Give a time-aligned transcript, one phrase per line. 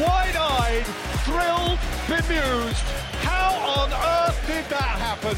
[0.00, 0.86] Wide-eyed,
[1.26, 2.78] thrilled, bemused.
[3.20, 5.36] How on earth did that happen?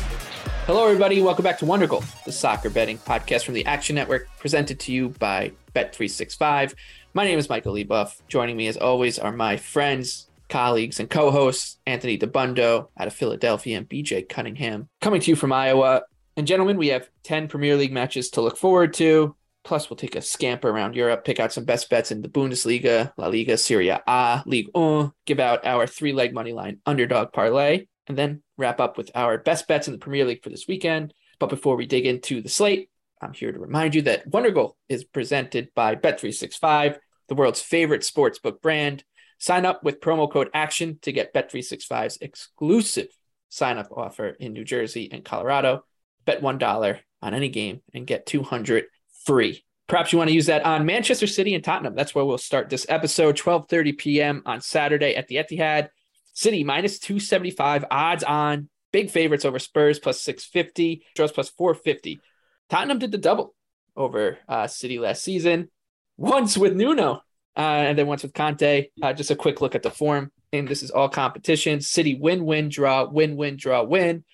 [0.66, 1.20] Hello, everybody.
[1.20, 5.08] Welcome back to Wondergoal, the soccer betting podcast from the Action Network, presented to you
[5.18, 6.74] by Bet365.
[7.12, 8.20] My name is Michael Leboff.
[8.28, 13.78] Joining me, as always, are my friends, colleagues, and co-hosts Anthony Dabbundo out of Philadelphia
[13.78, 16.02] and BJ Cunningham, coming to you from Iowa.
[16.36, 19.34] And gentlemen, we have 10 Premier League matches to look forward to.
[19.64, 23.12] Plus, we'll take a scamper around Europe, pick out some best bets in the Bundesliga,
[23.16, 27.86] La Liga, Serie A, Ligue 1, give out our three leg money line underdog parlay,
[28.08, 31.14] and then wrap up with our best bets in the Premier League for this weekend.
[31.38, 32.90] But before we dig into the slate,
[33.20, 36.98] I'm here to remind you that Wondergoal is presented by Bet365,
[37.28, 39.04] the world's favorite sportsbook brand.
[39.38, 43.08] Sign up with promo code ACTION to get Bet365's exclusive
[43.48, 45.84] sign up offer in New Jersey and Colorado.
[46.24, 48.84] Bet $1 on any game and get 200
[49.24, 49.64] free.
[49.88, 51.94] Perhaps you want to use that on Manchester City and Tottenham.
[51.94, 54.42] That's where we'll start this episode, 12:30 p.m.
[54.46, 55.88] on Saturday at the Etihad.
[56.32, 58.68] City minus 275 odds on.
[58.92, 62.20] Big favorites over Spurs plus 650, draws plus 450.
[62.68, 63.54] Tottenham did the double
[63.96, 65.70] over uh, City last season,
[66.16, 67.22] once with Nuno
[67.56, 68.88] uh, and then once with Conte.
[69.02, 70.30] Uh, just a quick look at the form.
[70.52, 71.80] And this is all competition.
[71.80, 74.24] City win, win, draw, win, win, draw, win.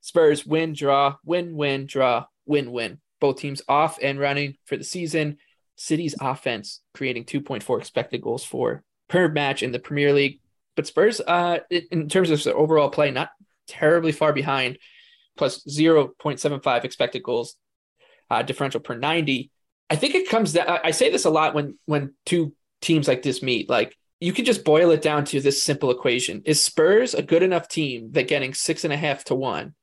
[0.00, 4.84] Spurs win, draw, win, win, draw, win, win both teams off and running for the
[4.84, 5.38] season.
[5.76, 10.40] City's offense creating 2.4 expected goals for per match in the Premier League.
[10.76, 13.30] But Spurs, uh, in terms of their overall play, not
[13.66, 14.78] terribly far behind,
[15.36, 17.56] plus 0.75 expected goals
[18.30, 19.50] uh, differential per 90.
[19.90, 23.22] I think it comes down, I say this a lot when when two teams like
[23.22, 23.68] this meet.
[23.68, 26.42] Like you can just boil it down to this simple equation.
[26.44, 29.74] Is Spurs a good enough team that getting six and a half to one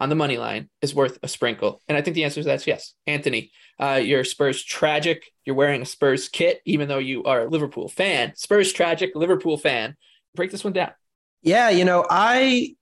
[0.00, 1.82] on the money line is worth a sprinkle?
[1.88, 2.94] And I think the answer is that's yes.
[3.06, 5.24] Anthony, uh, your Spurs tragic.
[5.44, 8.34] You're wearing a Spurs kit, even though you are a Liverpool fan.
[8.36, 9.96] Spurs tragic, Liverpool fan.
[10.34, 10.92] Break this one down.
[11.42, 12.74] Yeah, you know, I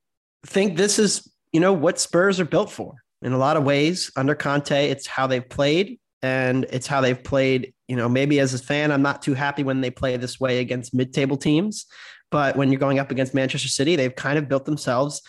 [0.46, 4.10] think this is, you know, what Spurs are built for in a lot of ways.
[4.16, 7.74] Under Conte, it's how they've played and it's how they've played.
[7.88, 10.60] You know, maybe as a fan, I'm not too happy when they play this way
[10.60, 11.86] against mid table teams.
[12.30, 15.20] But when you're going up against Manchester City, they've kind of built themselves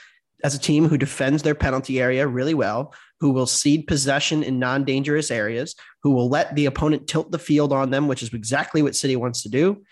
[0.43, 4.59] as a team who defends their penalty area really well, who will cede possession in
[4.59, 8.33] non dangerous areas, who will let the opponent tilt the field on them, which is
[8.33, 9.83] exactly what City wants to do.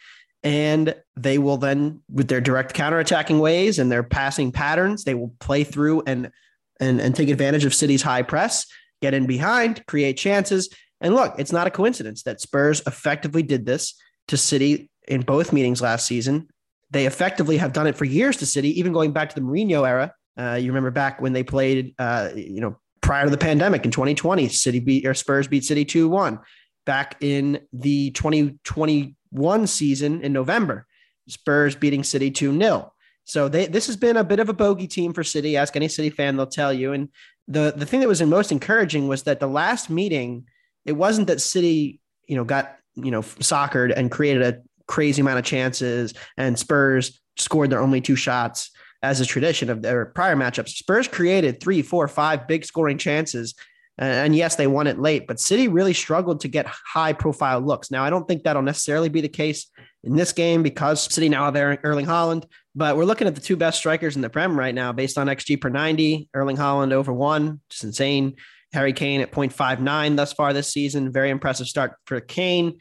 [0.44, 5.34] And they will then, with their direct counterattacking ways and their passing patterns, they will
[5.40, 6.32] play through and
[6.80, 8.66] and, and take advantage of City's high press,
[9.04, 10.68] get in behind, create chances.
[11.00, 13.94] And look, it's not a coincidence that Spurs effectively did this
[14.30, 16.48] to City in both meetings last season.
[16.90, 19.88] They effectively have done it for years to City, even going back to the Mourinho
[19.88, 23.84] era uh, you remember back when they played, uh, you know, prior to the pandemic
[23.86, 26.40] in 2020, City beat or Spurs beat City 2 1.
[26.86, 30.88] Back in the 2021 season in November,
[31.28, 32.94] Spurs beating City 2 0.
[33.24, 35.58] So they this has been a bit of a bogey team for City.
[35.58, 36.94] Ask any City fan, they'll tell you.
[36.94, 37.10] And
[37.48, 40.46] the the thing that was most encouraging was that the last meeting,
[40.86, 45.40] it wasn't that City, you know, got you know soccered and created a crazy amount
[45.40, 48.71] of chances, and Spurs scored their only two shots
[49.04, 50.70] as a tradition of their prior matchups.
[50.70, 53.56] Spurs created three, four, five big scoring chances.
[53.98, 57.92] And yes, they won it late, but City really struggled to get high profile looks.
[57.92, 59.68] Now, I don't think that'll necessarily be the case
[60.04, 63.56] in this game because City now have Erling Haaland, but we're looking at the two
[63.56, 66.30] best strikers in the Prem right now based on XG per 90.
[66.34, 68.38] Erling Haaland over one, just insane.
[68.74, 71.12] Harry Kane at 0.59 thus far this season.
[71.12, 72.80] Very impressive start for Kane.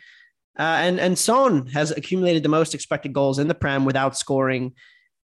[0.58, 4.72] Uh, and, and Son has accumulated the most expected goals in the Prem without scoring.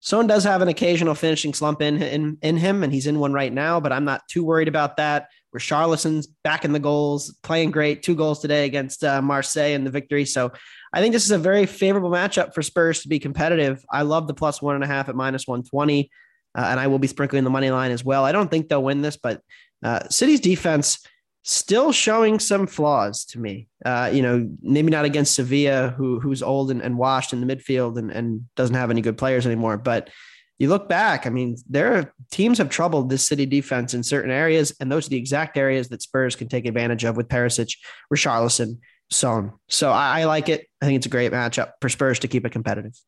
[0.06, 3.32] Son does have an occasional finishing slump in, in, in him, and he's in one
[3.32, 5.30] right now, but I'm not too worried about that.
[5.52, 9.90] Richarlison's back in the goals, playing great, two goals today against uh, Marseille in the
[9.90, 10.24] victory.
[10.24, 10.52] So
[10.92, 13.84] I think this is a very favorable matchup for Spurs to be competitive.
[13.90, 16.08] I love the plus one and a half at minus 120,
[16.56, 18.24] uh, and I will be sprinkling the money line as well.
[18.24, 19.40] I don't think they'll win this, but
[19.82, 21.04] uh, City's defense
[21.48, 23.68] still showing some flaws to me.
[23.84, 27.56] Uh, you know, maybe not against Sevilla, who who's old and, and washed in the
[27.56, 30.10] midfield and, and doesn't have any good players anymore, but
[30.58, 34.30] you look back, I mean, there are teams have troubled this city defense in certain
[34.30, 37.76] areas, and those are the exact areas that Spurs can take advantage of with Perisic,
[38.12, 38.78] Richarlison,
[39.10, 39.52] Son.
[39.68, 40.66] So I, I like it.
[40.80, 42.98] I think it's a great matchup for Spurs to keep it competitive.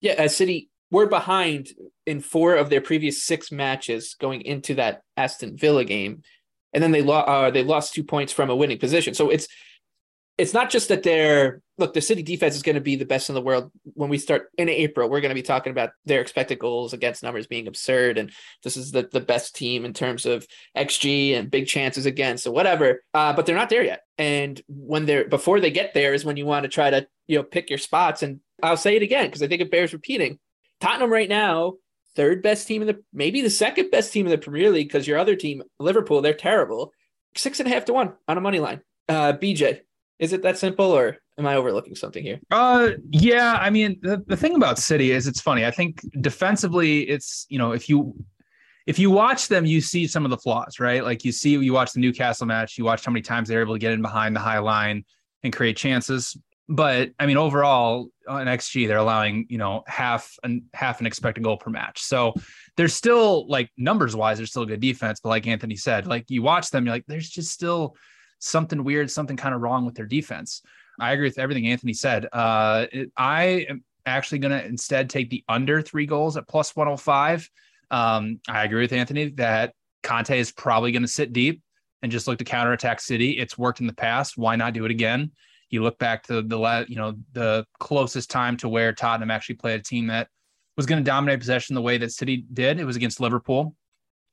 [0.00, 1.70] Yeah, as City were behind
[2.06, 6.22] in four of their previous six matches going into that Aston Villa game,
[6.72, 7.28] and then they lost.
[7.28, 9.14] Uh, they lost two points from a winning position.
[9.14, 9.48] So it's
[10.38, 13.28] it's not just that they're look, the city defense is going to be the best
[13.28, 15.08] in the world when we start in April.
[15.08, 18.16] We're going to be talking about their expected goals against numbers being absurd.
[18.16, 18.30] And
[18.62, 20.46] this is the, the best team in terms of
[20.76, 23.02] XG and big chances against or whatever.
[23.12, 24.02] Uh, but they're not there yet.
[24.18, 27.38] And when they're before they get there is when you want to try to, you
[27.38, 28.22] know, pick your spots.
[28.22, 30.38] And I'll say it again because I think it bears repeating.
[30.80, 31.74] Tottenham right now,
[32.16, 35.06] third best team in the maybe the second best team in the Premier League because
[35.06, 36.92] your other team, Liverpool, they're terrible.
[37.36, 38.80] Six and a half to one on a money line.
[39.08, 39.80] Uh, BJ,
[40.18, 42.40] is it that simple or am I overlooking something here?
[42.50, 45.64] Uh yeah, I mean the, the thing about City is it's funny.
[45.64, 48.14] I think defensively it's, you know, if you
[48.86, 51.04] if you watch them, you see some of the flaws, right?
[51.04, 53.74] Like you see, you watch the Newcastle match, you watch how many times they're able
[53.74, 55.04] to get in behind the high line
[55.42, 56.36] and create chances.
[56.70, 61.42] But I mean, overall, on XG, they're allowing you know half and half an expected
[61.42, 62.00] goal per match.
[62.00, 62.32] So
[62.76, 65.18] they're still like numbers wise, they're still good defense.
[65.20, 67.96] But like Anthony said, like you watch them, you're like, there's just still
[68.38, 70.62] something weird, something kind of wrong with their defense.
[71.00, 72.28] I agree with everything Anthony said.
[72.32, 76.76] Uh, it, I am actually going to instead take the under three goals at plus
[76.76, 77.50] 105.
[77.90, 79.74] Um, I agree with Anthony that
[80.04, 81.62] Conte is probably going to sit deep
[82.02, 83.32] and just look to counterattack City.
[83.32, 84.38] It's worked in the past.
[84.38, 85.32] Why not do it again?
[85.70, 89.56] You look back to the last, you know the closest time to where Tottenham actually
[89.56, 90.28] played a team that
[90.76, 92.80] was going to dominate possession the way that City did.
[92.80, 93.74] It was against Liverpool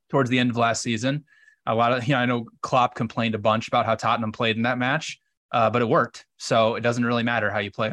[0.10, 1.26] towards the end of last season
[1.68, 4.56] a lot of you know I know Klopp complained a bunch about how Tottenham played
[4.56, 5.20] in that match,
[5.52, 6.26] uh, but it worked.
[6.38, 7.92] So it doesn't really matter how you play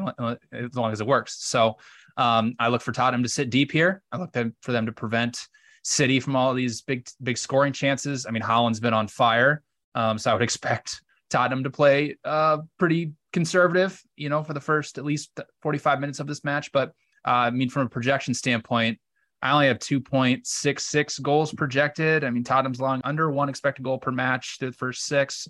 [0.52, 1.36] as long as it works.
[1.44, 1.76] So
[2.16, 4.02] um, I look for Tottenham to sit deep here.
[4.12, 5.38] I look for them to prevent
[5.82, 8.26] City from all these big big scoring chances.
[8.26, 9.62] I mean Haaland's been on fire,
[9.94, 14.60] um, so I would expect Tottenham to play uh, pretty conservative, you know, for the
[14.60, 16.72] first at least 45 minutes of this match.
[16.72, 16.90] But
[17.26, 18.98] uh, I mean, from a projection standpoint,
[19.42, 22.24] I only have 2.66 goals projected.
[22.24, 25.46] I mean, Tottenham's long under one expected goal per match through the first six.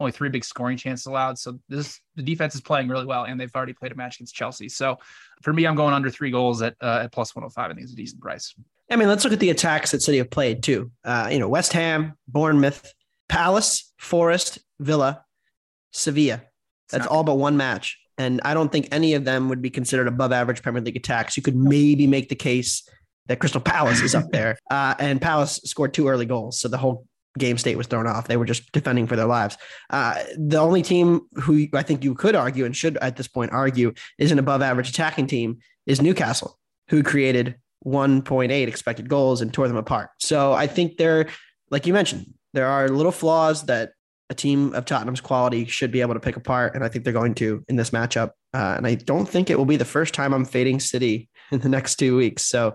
[0.00, 1.38] Only three big scoring chances allowed.
[1.38, 4.34] So this the defense is playing really well, and they've already played a match against
[4.34, 4.68] Chelsea.
[4.68, 4.96] So
[5.42, 7.70] for me, I'm going under three goals at uh, at plus 105.
[7.70, 8.54] I think it's a decent price.
[8.90, 10.90] I mean, let's look at the attacks that City have played too.
[11.04, 12.92] Uh, you know, West Ham, Bournemouth,
[13.28, 15.24] Palace, Forest, Villa,
[15.92, 16.42] Sevilla.
[16.90, 17.98] That's all but one match.
[18.18, 21.36] And I don't think any of them would be considered above average Premier League attacks.
[21.36, 22.88] You could maybe make the case
[23.26, 24.58] that Crystal Palace is up there.
[24.70, 26.58] Uh, and Palace scored two early goals.
[26.58, 27.06] So the whole
[27.38, 28.26] game state was thrown off.
[28.26, 29.56] They were just defending for their lives.
[29.90, 33.52] Uh, the only team who I think you could argue and should at this point
[33.52, 39.52] argue is an above average attacking team is Newcastle, who created 1.8 expected goals and
[39.52, 40.10] tore them apart.
[40.18, 41.28] So I think they're,
[41.70, 43.90] like you mentioned, there are little flaws that
[44.30, 46.74] a team of Tottenham's quality should be able to pick apart.
[46.74, 48.30] And I think they're going to in this matchup.
[48.54, 51.60] Uh, and I don't think it will be the first time I'm fading City in
[51.60, 52.44] the next two weeks.
[52.44, 52.74] So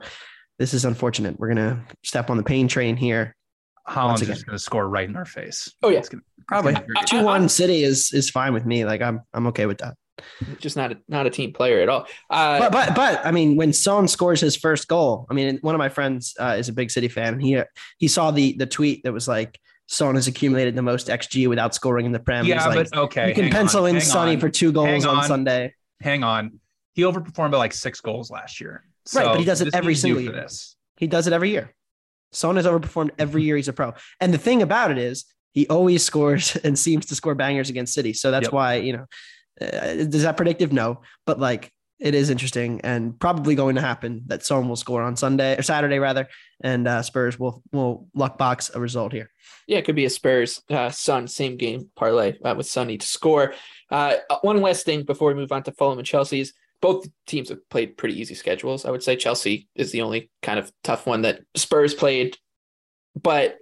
[0.59, 1.39] this is unfortunate.
[1.39, 3.35] We're gonna step on the pain train here.
[3.87, 5.73] Haaland's just gonna score right in our face.
[5.81, 6.75] Oh yeah, gonna, probably
[7.07, 8.85] two one City is is fine with me.
[8.85, 9.95] Like I'm I'm okay with that.
[10.59, 12.05] Just not a, not a team player at all.
[12.29, 15.75] Uh, but but but I mean, when Son scores his first goal, I mean, one
[15.75, 17.61] of my friends uh, is a big City fan, and he
[17.97, 19.59] he saw the the tweet that was like.
[19.91, 22.45] Son has accumulated the most XG without scoring in the Prem.
[22.45, 23.29] Yeah, like, but okay.
[23.29, 25.73] You can pencil on, in Sonny on, for two goals on, on Sunday.
[25.99, 26.59] Hang on.
[26.93, 28.83] He overperformed by like six goals last year.
[29.15, 30.31] right, but he does it every single year.
[30.31, 30.75] This.
[30.97, 31.73] He does it every year.
[32.31, 33.95] Son has overperformed every year he's a pro.
[34.19, 37.95] And the thing about it is, he always scores and seems to score bangers against
[37.95, 38.13] City.
[38.13, 38.53] So that's Yep.
[38.53, 39.05] why, you know,
[39.59, 40.71] uh, is that predictive?
[40.71, 45.01] No, but like it is interesting and probably going to happen that someone will score
[45.01, 46.27] on Sunday or Saturday rather,
[46.61, 49.29] and uh, Spurs will will luck box a result here.
[49.67, 53.05] Yeah, it could be a Spurs uh, Son same game parlay uh, with Sunny to
[53.05, 53.53] score.
[53.91, 56.53] Uh, one last thing before we move on to Fulham and Chelsea's.
[56.81, 58.85] Both teams have played pretty easy schedules.
[58.85, 62.37] I would say Chelsea is the only kind of tough one that Spurs played,
[63.21, 63.57] but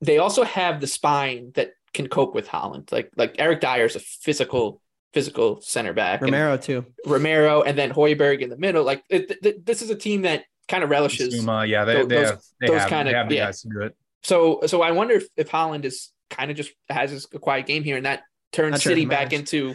[0.00, 2.90] they also have the spine that can cope with Haaland.
[2.90, 4.80] Like like Eric Dier is a physical
[5.16, 6.20] physical center back.
[6.20, 6.84] and Romero too.
[7.06, 8.84] Romero, and then Hojbjerg in the middle.
[8.84, 12.08] Like it, th- this is a team that kind of relishes Zuma, yeah, they, those-
[12.08, 13.46] they have, they those have, kind they of- have yeah.
[13.46, 13.96] guys to do it.
[14.22, 17.64] So so I wonder if, if Haaland is kind of just has this- a quiet
[17.64, 19.74] game here and that turns Not City back into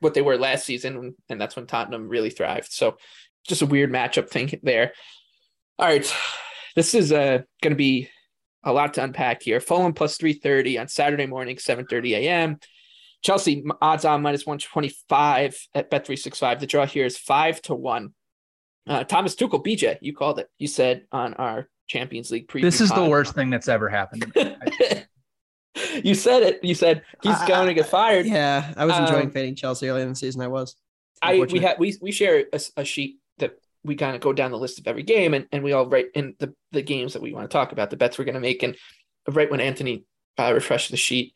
[0.00, 2.70] what they were last season and that's when Tottenham really thrived.
[2.70, 2.98] So
[3.48, 4.92] just a weird matchup thing there.
[5.78, 6.14] All right.
[6.76, 8.10] This is uh going to be
[8.62, 9.60] a lot to unpack here.
[9.60, 12.58] Fulham plus 330 on Saturday morning 7:30 a.m.
[13.24, 16.60] Chelsea odds on minus 125 at Bet365.
[16.60, 18.14] The draw here is 5 to 1.
[18.86, 20.48] Uh, Thomas Tuchel, BJ, you called it.
[20.58, 22.62] You said on our Champions League preview.
[22.62, 24.30] This is the worst thing that's ever happened.
[26.04, 26.62] you said it.
[26.62, 28.26] You said he's I- going to get fired.
[28.26, 30.42] Yeah, I was enjoying Um, fading Chelsea early in the season.
[30.42, 30.76] I was.
[31.22, 33.52] I we had we we share a, a sheet that
[33.84, 36.06] we kind of go down the list of every game and, and we all write
[36.14, 38.40] in the, the games that we want to talk about, the bets we're going to
[38.40, 38.62] make.
[38.62, 38.76] And
[39.28, 40.04] right when Anthony
[40.36, 41.32] uh, refreshed the sheet,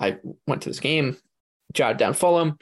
[0.00, 0.16] I
[0.46, 1.16] went to this game,
[1.72, 2.58] jotted down Fulham,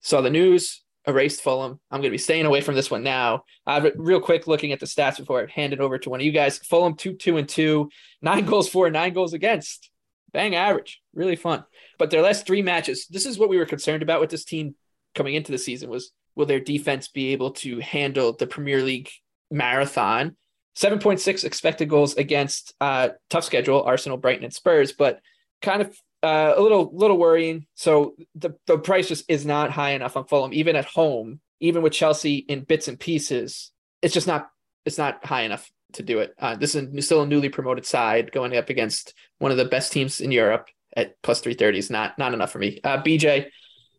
[0.00, 1.80] saw the news, erased Fulham.
[1.90, 3.44] I'm going to be staying away from this one now.
[3.66, 6.26] Uh, real quick, looking at the stats before I hand it over to one of
[6.26, 6.58] you guys.
[6.58, 7.90] Fulham two two and two,
[8.22, 9.90] nine goals for, nine goals against.
[10.32, 11.64] Bang average, really fun.
[11.98, 14.74] But their last three matches, this is what we were concerned about with this team
[15.14, 19.10] coming into the season was will their defense be able to handle the Premier League
[19.50, 20.36] marathon?
[20.76, 25.20] 7.6 expected goals against uh, tough schedule, Arsenal, Brighton, and Spurs, but
[25.60, 27.66] kind of uh, a little little worrying.
[27.74, 31.82] So the, the price just is not high enough on Fulham, even at home, even
[31.82, 33.70] with Chelsea in bits and pieces.
[34.02, 34.48] It's just not
[34.84, 36.34] it's not high enough to do it.
[36.38, 39.92] Uh, this is still a newly promoted side going up against one of the best
[39.92, 42.80] teams in Europe at plus 330 is not not enough for me.
[42.82, 43.46] Uh, BJ,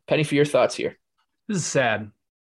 [0.08, 0.98] Penny, for your thoughts here.
[1.48, 2.12] This is sad.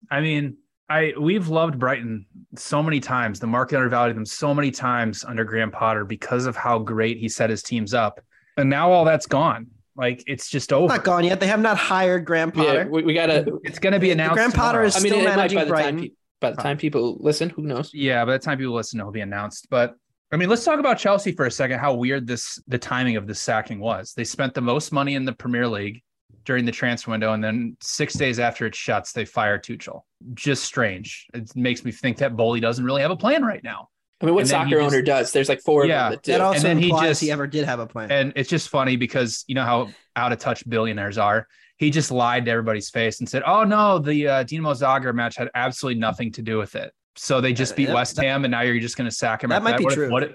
[0.09, 0.57] I mean,
[0.89, 2.25] I we've loved Brighton
[2.55, 3.39] so many times.
[3.39, 7.29] The market undervalued them so many times under Graham Potter because of how great he
[7.29, 8.19] set his teams up.
[8.61, 9.67] And now all that's gone.
[9.95, 10.87] Like it's just over.
[10.87, 11.39] Not gone yet.
[11.39, 12.83] They have not hired Graham Potter.
[12.83, 13.59] Yeah, we, we gotta.
[13.63, 14.35] It's going to be announced.
[14.35, 14.87] Graham Potter tomorrow.
[14.87, 17.49] is I mean, still it might managing by the time by the time people listen,
[17.49, 17.91] who knows?
[17.93, 19.67] Yeah, by the time people listen, it'll be announced.
[19.69, 19.95] But
[20.31, 21.79] I mean, let's talk about Chelsea for a second.
[21.79, 24.13] How weird this the timing of this sacking was.
[24.13, 26.01] They spent the most money in the Premier League
[26.45, 30.01] during the transfer window, and then six days after it shuts, they fire Tuchel.
[30.33, 31.27] Just strange.
[31.33, 33.89] It makes me think that Boehly doesn't really have a plan right now.
[34.21, 35.31] I mean, what And then he soccer just- owner does?
[35.31, 36.31] There's like four Yeah, of them that do.
[36.33, 38.11] That also then he just- he ever did have a plan.
[38.11, 41.47] And it's just funny because you know how out of touch billionaires are.
[41.77, 45.35] He just lied to everybody's face and said, "Oh no, the uh, Dinamo Zagreb match
[45.37, 48.25] had absolutely nothing to do with it." So they just Uh, beat yeah, West that-
[48.25, 49.49] Ham, and now you're just going to sack him.
[49.49, 50.05] That after might be what true.
[50.05, 50.31] If, what, if,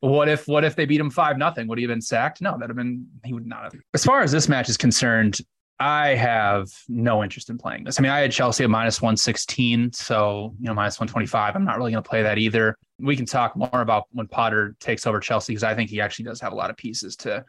[0.00, 1.68] what if what if they beat him five nothing?
[1.68, 2.42] Would he have been sacked?
[2.42, 3.74] No, that'd have been he would not have.
[3.94, 5.38] As far as this match is concerned,
[5.80, 7.98] I have no interest in playing this.
[7.98, 11.56] I mean, I had Chelsea at minus 116, so you know, minus 125.
[11.56, 12.76] I'm not really going to play that either.
[12.98, 16.26] We can talk more about when Potter takes over Chelsea because I think he actually
[16.26, 17.46] does have a lot of pieces to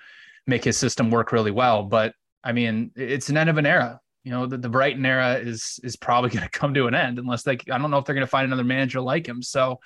[0.48, 1.84] make his system work really well.
[1.84, 4.00] But I mean, it's an end of an era.
[4.24, 7.20] You know, the, the Brighton era is is probably going to come to an end
[7.20, 7.58] unless they.
[7.70, 9.42] I don't know if they're going to find another manager like him.
[9.42, 9.82] So,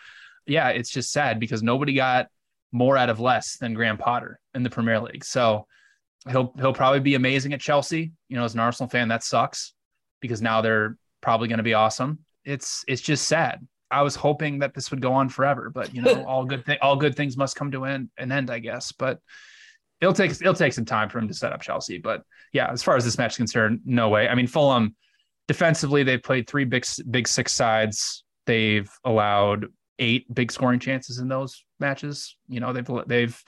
[0.46, 2.28] yeah, it's just sad because nobody got
[2.72, 5.26] more out of less than Graham Potter in the Premier League.
[5.26, 5.66] So
[6.30, 8.12] he'll he'll probably be amazing at Chelsea.
[8.30, 9.74] You know, as an Arsenal fan, that sucks
[10.22, 12.20] because now they're probably going to be awesome.
[12.44, 13.66] It's it's just sad.
[13.92, 16.80] I was hoping that this would go on forever, but you know, all good thi-
[16.80, 18.92] all good things must come to an, an end, I guess.
[18.92, 19.20] But
[20.02, 21.98] it'll take it'll take some time for him to set up Chelsea.
[22.00, 24.28] But yeah, as far as this match is concerned, no way.
[24.28, 24.96] I mean, Fulham
[25.48, 28.24] defensively, they've played three big big six sides.
[28.46, 29.68] They've allowed
[30.00, 32.36] eight big scoring chances in those matches.
[32.48, 33.44] You know, they've they've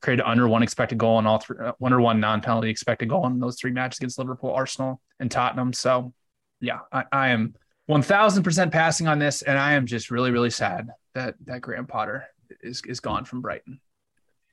[0.00, 3.26] created under one expected goal in all three, uh, under one non penalty expected goal
[3.26, 5.72] in those three matches against Liverpool, Arsenal, and Tottenham.
[5.72, 6.12] So,
[6.60, 7.54] yeah, I, I am
[7.86, 11.60] one thousand percent passing on this, and I am just really really sad that that
[11.60, 12.24] Graham Potter
[12.62, 13.80] is is gone from Brighton.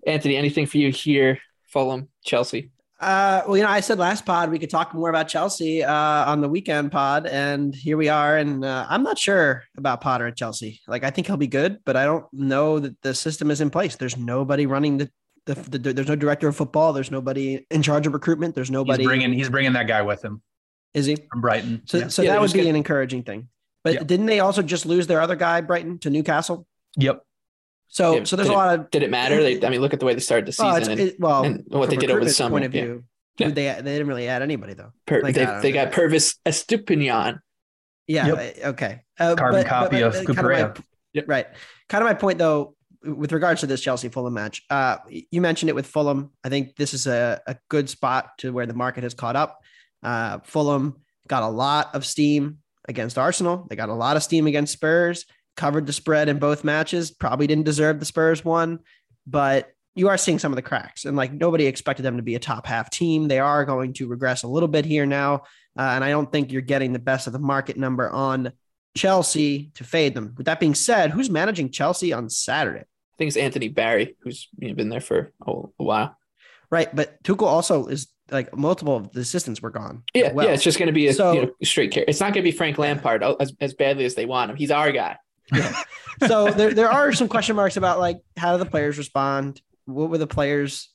[0.05, 1.39] Anthony, anything for you here?
[1.63, 2.71] Fulham, Chelsea.
[2.99, 5.93] Uh, well, you know, I said last pod we could talk more about Chelsea uh,
[6.31, 8.37] on the weekend pod, and here we are.
[8.37, 10.81] And uh, I'm not sure about Potter at Chelsea.
[10.87, 13.69] Like, I think he'll be good, but I don't know that the system is in
[13.69, 13.95] place.
[13.95, 15.11] There's nobody running the,
[15.47, 16.93] the, the there's no director of football.
[16.93, 18.55] There's nobody in charge of recruitment.
[18.55, 19.03] There's nobody.
[19.03, 20.41] He's bringing he's bringing that guy with him
[20.93, 21.15] is he?
[21.29, 21.81] from Brighton.
[21.85, 22.07] So, Yeah.
[22.07, 23.49] so Yeah, that would be gonna- an encouraging thing.
[23.83, 24.07] But Yep.
[24.07, 26.65] didn't they also just lose their other guy, Brighton, to Newcastle?
[26.97, 27.21] Yep.
[27.87, 29.41] So, Yeah, so there's did a lot of Did it matter?
[29.41, 30.93] They, I mean, look at the way they started the well, season.
[30.93, 32.83] it's, and it, well, and what they did over the summer, Point of yeah.
[32.83, 33.03] view,
[33.37, 33.47] Yeah.
[33.49, 34.91] they they didn't really add anybody though.
[35.05, 35.85] per, like, they, they know.
[35.85, 37.39] got Pervis Estupiñán.
[38.07, 38.27] Yeah.
[38.27, 38.57] Yep.
[38.65, 39.01] Okay.
[39.19, 40.73] Uh, Carbon copy of kind my-
[41.13, 41.25] Yep.
[41.27, 41.47] Right.
[41.89, 44.63] Kind of my point though, with regards to this Chelsea Fulham match.
[44.69, 46.31] Uh, you mentioned it with Fulham.
[46.43, 49.61] I think this is a, a good spot to where the market has caught up.
[50.03, 53.67] Uh, Fulham got a lot of steam against Arsenal.
[53.69, 55.25] They got a lot of steam against Spurs.
[55.55, 57.11] Covered the spread in both matches.
[57.11, 58.79] Probably didn't deserve the Spurs one,
[59.25, 61.05] but you are seeing some of the cracks.
[61.05, 63.27] And like nobody expected them to be a top half team.
[63.27, 65.43] They are going to regress a little bit here now.
[65.77, 68.51] Uh, and I don't think you're getting the best of the market number on
[68.97, 70.33] Chelsea to fade them.
[70.37, 72.81] With that being said, who's managing Chelsea on Saturday?
[72.81, 76.17] I think it's Anthony Barry, who's you know, been there for a, a while.
[76.69, 80.03] Right, but Tuchel also is like multiple of the assistants were gone.
[80.13, 80.47] Yeah, well.
[80.47, 82.03] yeah, it's just going to be a So- you know, straight care.
[82.07, 84.57] It's not going to be Frank Lampard as, as badly as they want him.
[84.57, 85.17] He's our guy.
[86.27, 89.61] so there, there are some question marks about like how do the players respond?
[89.85, 90.89] What were the players?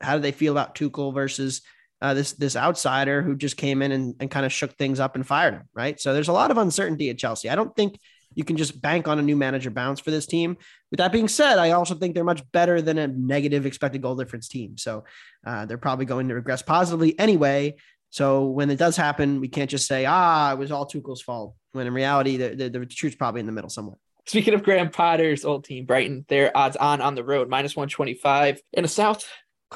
[0.00, 1.62] How do they feel about Tuchel versus
[2.02, 5.14] uh, this this outsider who just came in and, and kind of shook things up
[5.14, 5.68] and fired him?
[5.74, 6.00] Right.
[6.00, 7.50] So there's a lot of uncertainty at Chelsea.
[7.50, 7.98] I don't think
[8.34, 10.56] you can just bank on a new manager bounce for this team.
[10.90, 14.14] With that being said, I also think they're much better than a negative expected goal
[14.14, 14.76] difference team.
[14.76, 15.04] So
[15.46, 17.76] uh, they're probably going to regress positively anyway.
[18.10, 21.54] So when it does happen, we can't just say, ah, it was all Tuchel's fault.
[21.72, 23.96] When in reality, the, the, the truth's probably in the middle somewhere.
[24.26, 28.60] Speaking of Graham Potter's old team, Brighton, their odds on on the road minus 125
[28.72, 29.24] in a South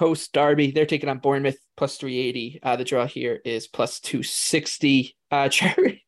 [0.01, 0.71] Coast derby.
[0.71, 2.61] They're taking on Bournemouth plus 380.
[2.63, 5.15] Uh, the draw here is plus 260.
[5.31, 6.07] Uh, Cherry,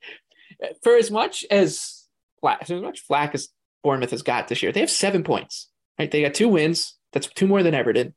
[0.82, 2.06] for as much as
[2.42, 3.50] as much flack as
[3.84, 5.68] Bournemouth has got this year, they have seven points.
[5.98, 6.96] Right, they got two wins.
[7.12, 8.14] That's two more than Everton,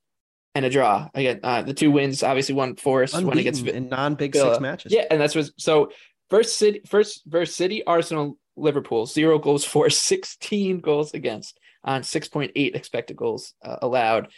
[0.55, 1.09] and a draw.
[1.13, 4.53] Again, uh, the two wins obviously one Forest, one against in non-big Villa.
[4.53, 4.93] six matches.
[4.93, 5.49] Yeah, and that's what.
[5.57, 5.91] So
[6.29, 12.29] first city, first versus City, Arsenal, Liverpool, zero goals for, sixteen goals against on six
[12.29, 14.29] point eight expected goals uh, allowed.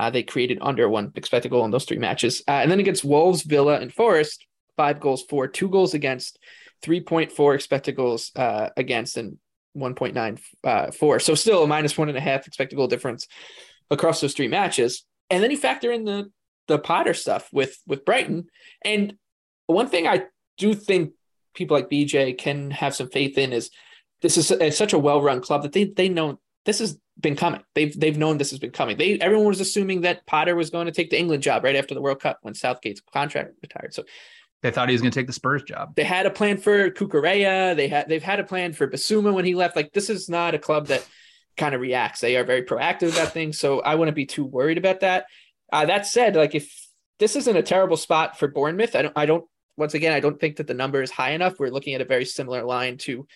[0.00, 3.04] Uh, they created under one expected goal in those three matches, uh, and then against
[3.04, 6.38] Wolves, Villa, and Forest, five goals for, two goals against,
[6.82, 9.36] three point four expected goals uh, against, and
[9.76, 10.38] 1.94.
[10.64, 11.18] uh.
[11.18, 13.28] So still a minus one and a half expected goal difference
[13.90, 15.04] across those three matches.
[15.28, 16.30] And then you factor in the
[16.66, 18.46] the Potter stuff with with Brighton,
[18.82, 19.14] and
[19.66, 20.24] one thing I
[20.56, 21.12] do think
[21.54, 23.70] people like BJ can have some faith in is
[24.22, 27.36] this is a, such a well run club that they they know this has been
[27.36, 27.62] coming.
[27.74, 28.96] They've they've known this has been coming.
[28.96, 31.94] They everyone was assuming that Potter was going to take the England job right after
[31.94, 33.94] the World Cup when Southgate's contract retired.
[33.94, 34.04] So
[34.62, 35.94] They thought he was going to take the Spurs job.
[35.96, 37.76] they had a plan for Cucurella.
[37.76, 39.76] They had they've had a plan for Bissouma when he left.
[39.76, 41.06] Like this is not a club that
[41.56, 42.20] kind of reacts.
[42.20, 43.58] They are very proactive about things.
[43.58, 45.26] So I wouldn't be too worried about that.
[45.72, 46.72] Uh, that said, like if
[47.18, 49.44] this isn't a terrible spot for Bournemouth, I don't I don't
[49.76, 51.58] once again I don't think that the number is high enough.
[51.58, 53.26] We're looking at a very similar line to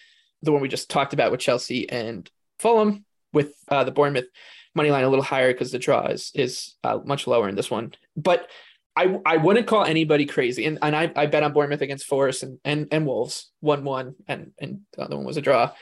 [0.43, 4.27] the one we just talked about with Chelsea and Fulham, with uh, the Bournemouth
[4.75, 7.71] money line a little higher because the draw is is uh, much lower in this
[7.71, 7.93] one.
[8.17, 8.49] But
[8.97, 12.43] I I wouldn't call anybody crazy, and and I, I bet on Bournemouth against Forest
[12.43, 15.73] and and, and Wolves one one, and and the other one was a draw.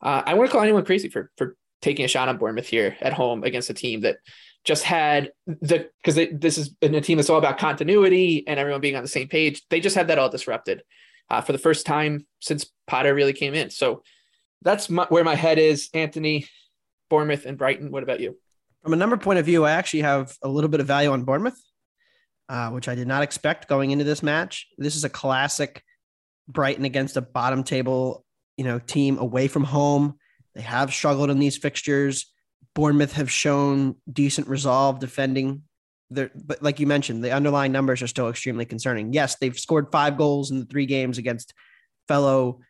[0.00, 3.12] Uh, I wouldn't call anyone crazy for for taking a shot on Bournemouth here at
[3.12, 4.16] home against a team that
[4.64, 8.96] just had the because this is a team that's all about continuity and everyone being
[8.96, 9.62] on the same page.
[9.68, 10.82] They just had that all disrupted
[11.28, 13.70] uh, for the first time since Potter really came in.
[13.70, 14.02] So
[14.62, 15.88] that's my, where my head is.
[15.92, 16.46] Anthony,
[17.12, 17.90] Bournemouth, and Brighton.
[17.90, 18.38] What about you?
[18.82, 21.24] From a number point of view, I actually have a little bit of value on
[21.24, 21.60] Bournemouth,
[22.48, 24.66] uh, which I did not expect going into this match.
[24.78, 25.82] This is a classic
[26.48, 28.24] Brighton against a bottom table,
[28.56, 30.14] you know, team away from home.
[30.54, 32.32] They have struggled in these fixtures.
[32.74, 35.64] Bournemouth have shown decent resolve defending.
[36.08, 39.12] Their, but like you mentioned, the underlying numbers are still extremely concerning.
[39.12, 41.52] Yes, they've scored five goals in the three games against
[42.08, 42.60] fellow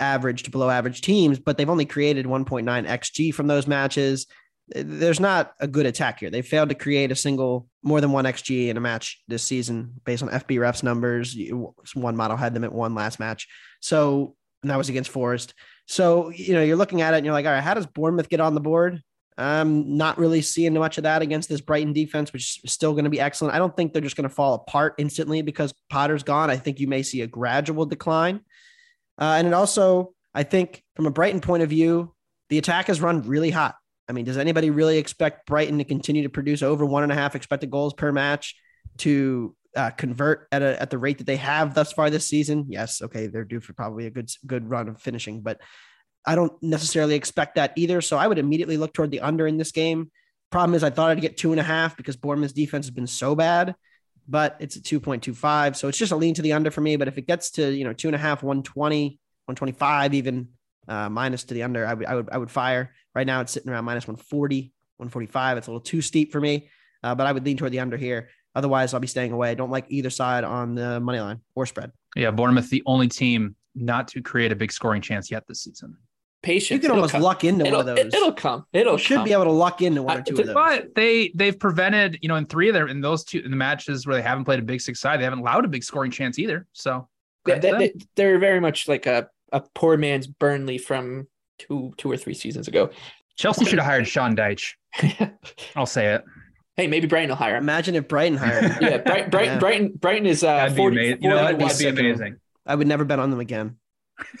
[0.00, 4.26] average to below average teams, but they've only created 1.9 xG from those matches.
[4.72, 6.30] There's not a good attack here.
[6.30, 9.94] They failed to create a single more than one xG in a match this season
[10.04, 11.36] based on FBref's numbers.
[11.94, 13.48] One model had them at one last match.
[13.80, 15.54] So, and that was against Forest.
[15.86, 18.28] So, you know, you're looking at it and you're like, all right, how does Bournemouth
[18.28, 19.02] get on the board?
[19.36, 23.04] I'm not really seeing much of that against this Brighton defense, which is still going
[23.04, 23.54] to be excellent.
[23.54, 26.50] I don't think they're just going to fall apart instantly because Potter's gone.
[26.50, 28.40] I think you may see a gradual decline.
[29.20, 32.14] Uh, and it also, I think, from a Brighton point of view,
[32.48, 33.76] the attack has run really hot.
[34.08, 37.14] I mean, does anybody really expect Brighton to continue to produce over one and a
[37.14, 38.56] half expected goals per match
[38.98, 42.66] to uh, convert at a, at the rate that they have thus far this season?
[42.68, 45.60] Yes, okay, they're due for probably a good good run of finishing, but
[46.26, 48.00] I don't necessarily expect that either.
[48.00, 50.10] So I would immediately look toward the under in this game.
[50.50, 53.06] Problem is, I thought I'd get two and a half because Bournemouth's defense has been
[53.06, 53.76] so bad,
[54.28, 55.76] but it's a 2.25.
[55.76, 56.96] So it's just a lean to the under for me.
[56.96, 60.48] But if it gets to, you know, two and a half, 120, 125, even,
[60.88, 62.92] uh, minus to the under, I would, I would, I would fire.
[63.14, 65.58] Right now, it's sitting around minus 140, 145.
[65.58, 66.68] It's a little too steep for me,
[67.02, 68.28] uh, but I would lean toward the under here.
[68.54, 69.50] Otherwise, I'll be staying away.
[69.50, 71.92] I don't like either side on the money line or spread.
[72.16, 75.96] Yeah, Bournemouth, the only team not to create a big scoring chance yet this season.
[76.42, 76.70] Patience.
[76.70, 77.22] You can It'll almost come.
[77.22, 78.06] luck into It'll, one of those.
[78.06, 78.64] it- it'll come.
[78.72, 79.24] It'll you should come.
[79.24, 80.54] be able to luck into one or two to- of those.
[80.54, 83.56] But they they've prevented, you know, in three of their in those two in the
[83.58, 86.10] matches where they haven't played a big six side, they haven't allowed a big scoring
[86.10, 86.66] chance either.
[86.72, 87.08] So
[87.44, 91.26] they, they, they're very much like a, a poor man's Burnley from
[91.58, 92.90] two two or three seasons ago.
[93.36, 94.72] Chelsea should have hired Sean Dyche.
[95.76, 96.24] I'll say it.
[96.76, 97.64] hey, maybe Brighton will hire him.
[97.64, 98.78] Imagine if Brighton hired him.
[98.82, 99.58] Yeah, Brighton, Brighton, Yeah.
[99.58, 101.22] Brighton, Brighton is uh, That'd be 40, amazing.
[101.22, 102.36] You know, that'd be amazing.
[102.66, 103.76] I would never bet on them again.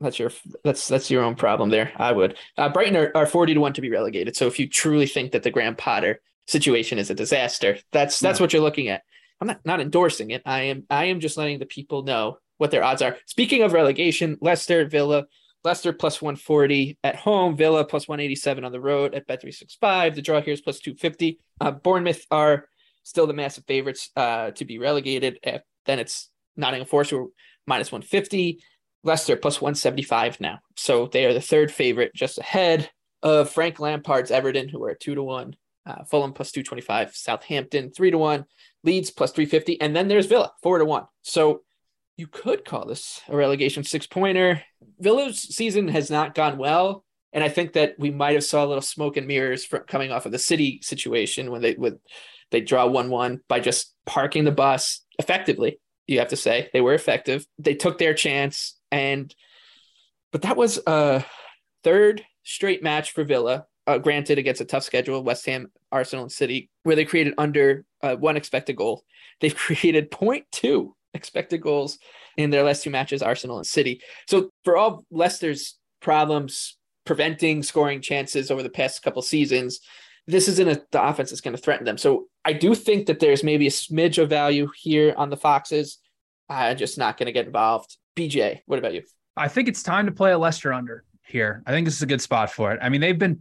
[0.00, 0.30] That's your
[0.64, 1.92] that's that's your own problem there.
[1.96, 2.36] I would.
[2.56, 4.36] Uh, Brighton are, are forty to one to be relegated.
[4.36, 8.38] So if you truly think that the Graham Potter situation is a disaster, that's that's
[8.38, 9.02] what you're looking at.
[9.40, 10.42] I'm not not endorsing it.
[10.46, 13.16] I am I am just letting the people know what their odds are.
[13.26, 15.26] Speaking of relegation, Leicester, Villa,
[15.64, 20.14] Leicester plus 140 at home, Villa plus 187 on the road at Bet365.
[20.14, 21.40] The draw here is plus 250.
[21.60, 22.68] Uh, Bournemouth are
[23.02, 25.38] still the massive favorites uh, to be relegated.
[25.44, 27.26] Uh, then it's Nottingham Forest who are
[27.66, 28.60] minus 150.
[29.04, 30.58] Leicester plus 175 now.
[30.76, 32.90] So they are the third favorite, just ahead
[33.22, 35.56] of Frank Lampard's Everton, who are two to one.
[35.86, 38.44] Uh, Fulham plus 225, Southampton three to one,
[38.84, 41.04] Leeds plus 350, and then there's Villa four to one.
[41.22, 41.62] So
[42.18, 44.62] you could call this a relegation six pointer.
[44.98, 48.66] Villa's season has not gone well, and I think that we might have saw a
[48.66, 52.00] little smoke and mirrors from coming off of the City situation when they would
[52.50, 55.80] they draw one one by just parking the bus effectively.
[56.06, 57.46] You have to say they were effective.
[57.58, 59.34] They took their chance, and
[60.32, 61.24] but that was a
[61.84, 63.66] third straight match for Villa.
[63.86, 67.86] Uh, granted, against a tough schedule, West Ham, Arsenal, and City, where they created under
[68.02, 69.02] uh, one expected goal.
[69.40, 71.98] They've created 0.2 expected goals
[72.36, 74.02] in their last two matches, Arsenal and City.
[74.26, 79.80] So for all Leicester's problems preventing scoring chances over the past couple seasons,
[80.26, 81.96] this isn't a, the offense that's going to threaten them.
[81.98, 85.98] So I do think that there's maybe a smidge of value here on the Foxes.
[86.48, 87.96] I'm just not going to get involved.
[88.16, 89.02] BJ, what about you?
[89.36, 91.62] I think it's time to play a Leicester under here.
[91.66, 92.80] I think this is a good spot for it.
[92.82, 93.40] I mean, they've been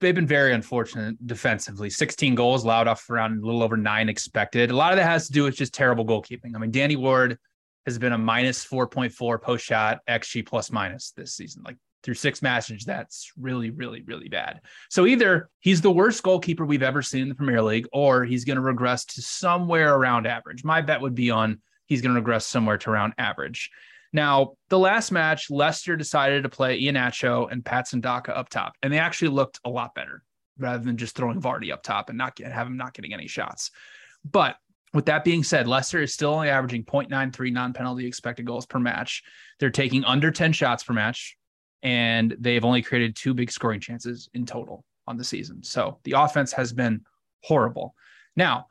[0.00, 1.90] they've been very unfortunate defensively.
[1.90, 4.70] 16 goals allowed off around a little over nine expected.
[4.70, 6.54] A lot of that has to do with just terrible goalkeeping.
[6.54, 7.38] I mean, Danny Ward
[7.86, 11.62] has been a minus 4.4 post shot XG plus minus this season.
[11.64, 14.60] Like through six matches, that's really, really, really bad.
[14.90, 18.44] So either he's the worst goalkeeper we've ever seen in the Premier League, or he's
[18.44, 20.64] going to regress to somewhere around average.
[20.64, 23.70] My bet would be on he's going to regress somewhere to around average.
[24.12, 28.92] Now, the last match, Leicester decided to play Iheanacho and Patson Daka up top, and
[28.92, 30.22] they actually looked a lot better
[30.56, 33.26] rather than just throwing Vardy up top and not get, have him not getting any
[33.26, 33.72] shots.
[34.24, 34.56] But
[34.92, 39.24] with that being said, Leicester is still only averaging 0.93 non-penalty expected goals per match.
[39.58, 41.36] They're taking under 10 shots per match,
[41.82, 45.64] and they've only created two big scoring chances in total on the season.
[45.64, 47.00] So the offense has been
[47.42, 47.96] horrible.
[48.36, 48.66] Now,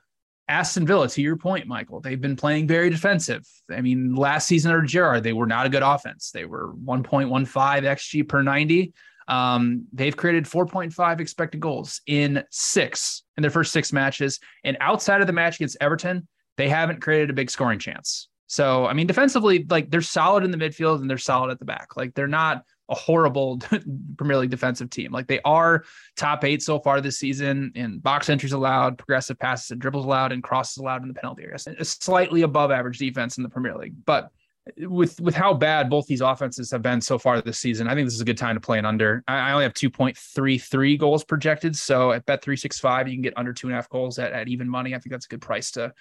[0.47, 3.47] Aston Villa, to your point, Michael, they've been playing very defensive.
[3.71, 6.31] I mean, last season under Gerrard, they were not a good offense.
[6.31, 8.93] They were 1.15 XG per 90.
[9.27, 14.39] Um, they've created 4.5 expected goals in six in their first six matches.
[14.65, 16.27] And outside of the match against Everton,
[16.57, 18.27] they haven't created a big scoring chance.
[18.47, 21.65] So, I mean, defensively, like they're solid in the midfield and they're solid at the
[21.65, 21.95] back.
[21.95, 23.59] Like they're not a horrible
[24.17, 25.11] Premier League defensive team.
[25.11, 25.83] Like they are
[26.15, 30.31] top eight so far this season in box entries allowed, progressive passes and dribbles allowed,
[30.31, 31.57] and crosses allowed in the penalty area.
[31.79, 33.95] A slightly above average defense in the Premier League.
[34.05, 34.29] But
[34.77, 38.05] with with how bad both these offenses have been so far this season, I think
[38.05, 39.23] this is a good time to play an under.
[39.27, 41.75] I, I only have 2.33 goals projected.
[41.75, 44.47] So at bet 365, you can get under two and a half goals at, at
[44.47, 44.95] even money.
[44.95, 45.93] I think that's a good price to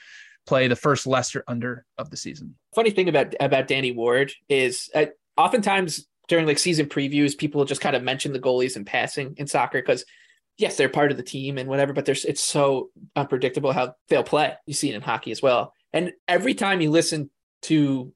[0.47, 2.55] play the first Leicester under of the season.
[2.75, 7.83] Funny thing about about Danny Ward is uh, oftentimes during like season previews, people just
[7.83, 10.07] kind of mention the goalies in passing in soccer because
[10.57, 14.23] yes, they're part of the team and whatever, but there's it's so unpredictable how they'll
[14.23, 14.55] play.
[14.65, 15.75] You see it in hockey as well.
[15.93, 17.29] And every time you listen
[17.65, 18.15] to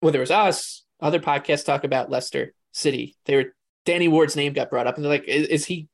[0.00, 3.54] whether it was us, other podcasts talk about Leicester City, they were
[3.84, 5.88] Danny Ward's name got brought up and they're like, is, is he,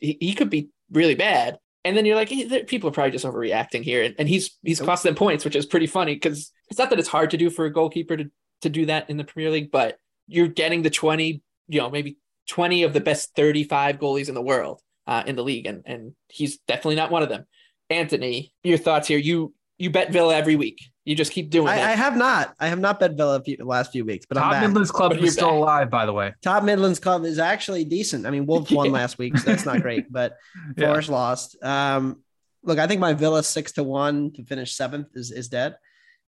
[0.00, 1.60] he he could be really bad.
[1.84, 4.02] And then you're like, hey, people are probably just overreacting here.
[4.02, 6.98] And, and he's he's cost them points, which is pretty funny because it's not that
[6.98, 8.28] it's hard to do for a goalkeeper to,
[8.62, 9.96] to do that in the Premier League, but
[10.30, 12.16] you're getting the 20, you know, maybe
[12.48, 15.66] 20 of the best 35 goalies in the world uh, in the league.
[15.66, 17.46] And, and he's definitely not one of them.
[17.90, 19.18] Anthony, your thoughts here.
[19.18, 20.78] You you bet Villa every week.
[21.04, 21.82] You just keep doing I, it.
[21.82, 22.54] I have not.
[22.60, 24.62] I have not bet Villa the last few weeks, but Top I'm back.
[24.62, 25.56] Midlands Club But is still back.
[25.56, 26.34] alive, by the way.
[26.42, 28.26] Top Midlands Club is actually decent.
[28.26, 30.36] I mean, Wolves won last week, so that's not great, but
[30.76, 30.88] Yeah.
[30.88, 31.56] Forest lost.
[31.64, 32.22] Um,
[32.62, 35.76] look, I think my Villa six to one to finish seventh is, is dead.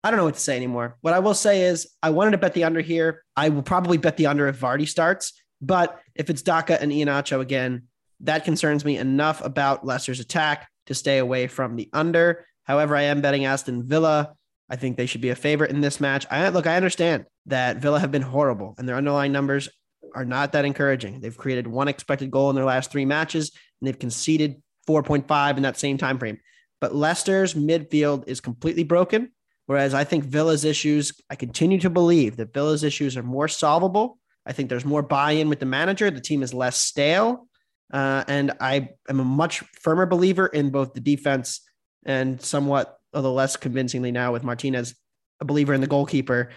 [0.05, 0.97] I don't know what to say anymore.
[1.01, 3.23] What I will say is I wanted to bet the under here.
[3.35, 7.39] I will probably bet the under if Vardy starts But if it's Daka and Iheanacho
[7.39, 7.87] again,
[8.19, 12.45] that concerns me enough about Leicester's attack to stay away from the under.
[12.65, 14.35] However, I am betting Aston Villa.
[14.69, 16.27] I think they should be a favorite in this match.
[16.29, 19.69] I look, I understand that Villa have been horrible and their underlying numbers
[20.13, 21.19] are not that encouraging.
[21.19, 25.63] They've created one expected goal in their last three matches and they've conceded 4.5 in
[25.63, 26.37] that same time frame.
[26.79, 29.31] But Leicester's midfield is completely broken.
[29.67, 34.19] Whereas I think Villa's issues, I continue to believe that Villa's issues are more solvable.
[34.45, 36.11] I think there's more buy in with the manager.
[36.11, 37.47] The team is less stale.
[37.91, 41.61] Uh, and I am a much firmer believer in both the defense
[42.05, 44.95] and somewhat, although less convincingly now with Martinez,
[45.39, 46.49] a believer in the goalkeeper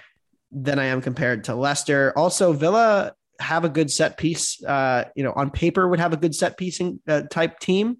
[0.51, 2.12] than I am compared to Leicester.
[2.16, 4.62] Also, Villa have a good set piece.
[4.62, 7.99] Uh, you know, on paper would have a good set piecing uh, type team.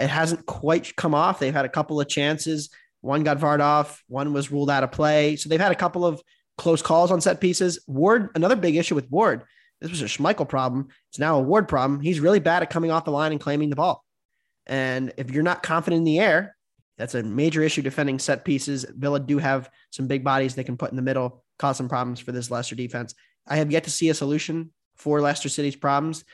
[0.00, 1.38] It hasn't quite come off.
[1.38, 2.70] They've had a couple of chances.
[3.00, 4.02] One got varred off.
[4.08, 5.36] One was ruled out of play.
[5.36, 6.20] So they've had a couple of
[6.56, 7.78] close calls on set pieces.
[7.86, 9.44] Ward, another big issue with Ward.
[9.80, 10.88] This was a Schmeichel problem.
[11.10, 12.00] It's now a Ward problem.
[12.00, 14.04] He's really bad at coming off the line and claiming the ball.
[14.66, 16.56] And if you're not confident in the air,
[16.98, 18.84] that's a major issue defending set pieces.
[18.90, 22.18] Villa do have some big bodies they can put in the middle, cause some problems
[22.18, 23.14] for this Leicester defense.
[23.46, 26.24] I have yet to see a solution for Leicester City's problems.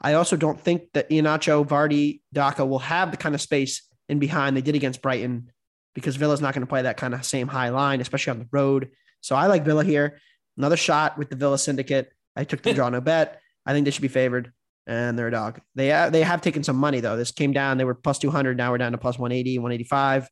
[0.00, 4.18] I also don't think that Iheanacho, Vardy, Daka will have the kind of space in
[4.18, 5.51] behind they did against Brighton
[5.94, 8.48] because Villa's not going to play that kind of same high line, especially on the
[8.52, 8.90] road.
[9.20, 10.18] So I like Villa here.
[10.56, 12.10] Another shot with the Villa syndicate.
[12.36, 13.40] I took the draw no bet.
[13.66, 14.52] I think they should be favored,
[14.86, 15.60] and they're a dog.
[15.74, 17.16] They uh, they have taken some money though.
[17.16, 17.78] This came down.
[17.78, 18.56] They were plus two hundred.
[18.56, 20.24] Now we're down to plus 180, 185.
[20.24, 20.28] Uh,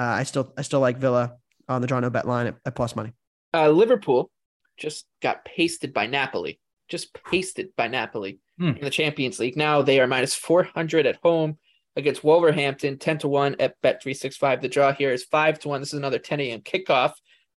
[0.00, 1.34] I still I still like Villa
[1.68, 3.12] on the draw no bet line at, at plus money.
[3.54, 4.30] Uh, Liverpool
[4.76, 6.60] just got pasted by Napoli.
[6.88, 8.68] Just pasted by Napoli Hmm.
[8.68, 9.56] in the Champions League.
[9.56, 11.58] Now they are minus 400 at home
[11.96, 14.60] against Wolverhampton, 10 to 1 at Bet365.
[14.60, 15.80] The draw here is 5 to 1.
[15.80, 16.60] This is another 10 a.m.
[16.60, 17.12] kickoff.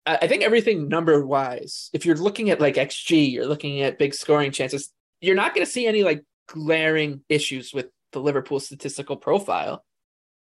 [0.07, 4.15] I think everything number wise, if you're looking at like XG, you're looking at big
[4.15, 9.17] scoring chances, you're not going to see any like glaring issues with the Liverpool statistical
[9.17, 9.85] profile.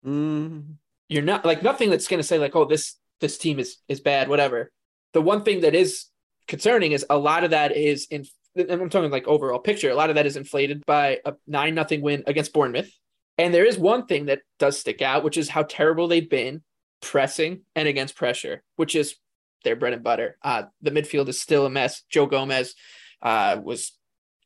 [0.06, 0.76] Mm,
[1.10, 4.02] You're not like nothing that's going to say like, oh, this this team is is
[4.02, 4.72] bad, whatever.
[5.14, 6.06] The one thing that is
[6.48, 8.26] concerning is a lot of that is in.
[8.56, 9.90] And I'm talking like overall picture.
[9.90, 12.90] A lot of that is inflated by a nine nothing win against Bournemouth.
[13.38, 16.64] And there is one thing that does stick out, which is how terrible they've been
[17.02, 19.16] pressing and against pressure, which is
[19.64, 20.38] their bread and butter.
[20.42, 22.04] Uh, the midfield is still a mess.
[22.10, 22.76] Joe Gomez
[23.22, 23.92] uh, was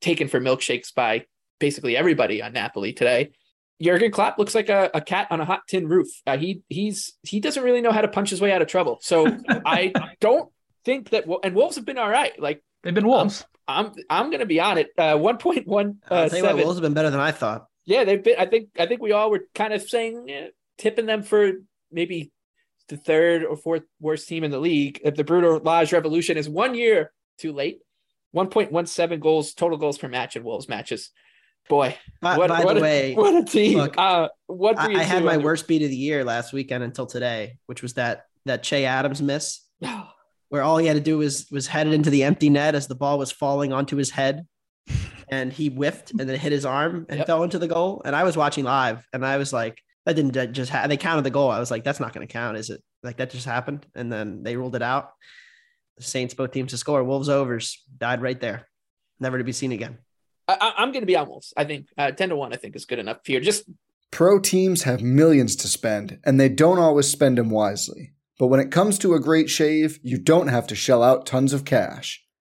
[0.02, 1.26] taken for milkshakes by
[1.60, 3.32] basically everybody on Napoli today.
[3.82, 6.08] Jurgen Klopp looks like a, a cat on a hot tin roof.
[6.28, 9.00] Uh, he he's he doesn't really know how to punch his way out of trouble.
[9.02, 9.26] So
[9.66, 10.52] I don't
[10.84, 12.38] think that and Wolves have been all right.
[12.42, 13.46] Like They've been wolves.
[13.68, 14.90] I'm I'm gonna be on it.
[14.98, 16.64] Uh, one point one I'll uh, tell you what, seven.
[16.64, 17.68] Wolves have been better than I thought.
[17.90, 18.36] Yeah, they've been.
[18.38, 18.70] I think.
[18.78, 21.54] I think we all were kind of saying, tipping them for
[21.92, 22.32] maybe
[22.88, 25.02] the third or fourth worst team in the league.
[25.04, 27.80] If the Bruno Lage revolution is one year too late,
[28.32, 31.10] one point one seven goals total goals per match in Wolves matches.
[31.68, 33.78] Boy, By, what, by what the a, way, what a team!
[33.80, 37.08] look, uh, what I, I had my worst beat of the year last weekend until
[37.08, 39.62] today, which was that that Che Adams miss,
[40.50, 42.88] where all he had to do was was head it into the empty net as
[42.88, 44.46] the ball was falling onto his head,
[45.32, 47.28] and he whiffed and then hit his arm and Yep.
[47.28, 48.02] fell into the goal.
[48.06, 50.98] And I was watching live, and I was like, that didn't ju- just ha- they
[50.98, 51.52] counted the goal.
[51.52, 52.82] I was like, that's not going to count, is it?
[53.04, 55.12] Like that just happened, and then they ruled it out.
[55.98, 57.04] The Saints both teams to score.
[57.04, 58.68] Wolves overs died right there,
[59.20, 59.98] never to be seen again.
[60.48, 61.54] I, I- I'm going to be on Wolves.
[61.56, 62.54] I think uh, ten to one.
[62.54, 63.40] I think is good enough here.
[63.42, 63.64] Just
[64.12, 68.14] Pro teams have millions to spend, and they don't always spend them wisely.
[68.40, 71.54] But when it comes to a great shave, you don't have to shell out tons
[71.54, 72.26] of cash.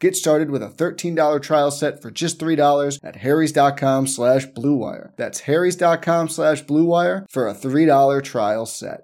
[0.00, 5.10] Get started with a $13 trial set for just $3 at harrys.com slash bluewire.
[5.16, 9.02] That's harrys.com slash bluewire for a $3 trial set.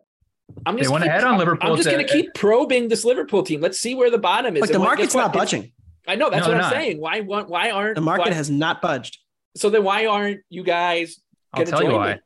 [0.64, 2.88] I'm They just went keep- ahead on Liverpool I'm just going to- to keep probing
[2.88, 3.61] this Liverpool team.
[3.61, 4.61] Let's see where the bottom is.
[4.61, 5.20] But the market's what?
[5.22, 5.72] not budging.
[6.09, 6.72] I know that's No, what I'm not.
[6.72, 7.00] saying.
[7.00, 9.18] Why why, why aren't The market why- has not budged.
[9.56, 11.18] so then why aren't you guys
[11.52, 12.14] I'll tell you why.
[12.14, 12.20] me?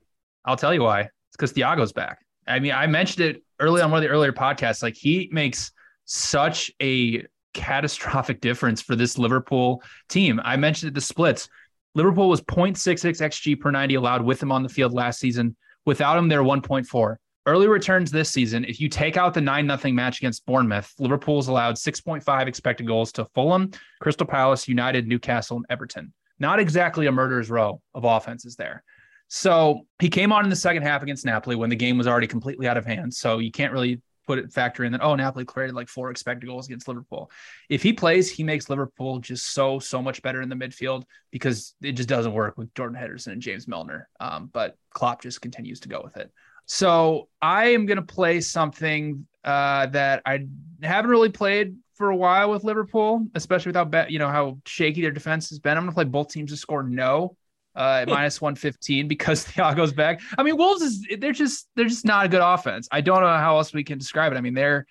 [0.45, 1.01] I'll tell you why.
[1.01, 2.19] It's because Thiago's back.
[2.47, 4.83] I mean, I mentioned it early on one of the earlier podcasts.
[4.83, 5.73] Like he makes
[6.05, 10.41] such a catastrophic difference for this Liverpool team.
[10.45, 11.49] I mentioned the splits.
[11.95, 15.57] Liverpool was 0.66 XG per 90 allowed with him on the field last season.
[15.87, 17.17] Without him, they're 1.4.
[17.47, 21.49] Early returns this season, if you take out the 9 0 match against Bournemouth, Liverpool's
[21.49, 26.13] allowed 6.5 expected goals to Fulham, Crystal Palace, United, Newcastle, and Everton.
[26.39, 28.85] Not exactly a murderer's row of offenses there.
[29.29, 32.27] So he came on in the second half against Napoli when the game was already
[32.27, 33.15] completely out of hand.
[33.15, 36.47] So you can't really put it factor in that oh Napoli created like four expected
[36.47, 37.33] goals against Liverpool.
[37.69, 41.75] If he plays, he makes Liverpool just so so much better in the midfield because
[41.83, 44.09] it just doesn't work with Jordan Henderson and James Milner.
[44.21, 46.31] Um, but Klopp just continues to go with it.
[46.67, 50.47] So I am to play something uh, that I
[50.81, 55.11] haven't really played for a while with Liverpool, especially without you know how shaky their
[55.11, 55.77] defense has been.
[55.77, 57.37] I'm to play both teams to score no
[57.77, 60.21] uh, at minus 115 because Thiago's back.
[60.37, 62.89] I mean, Wolves is they're just they're just not a good offense.
[62.91, 64.37] I don't know how else we can describe it.
[64.37, 64.87] I mean, they're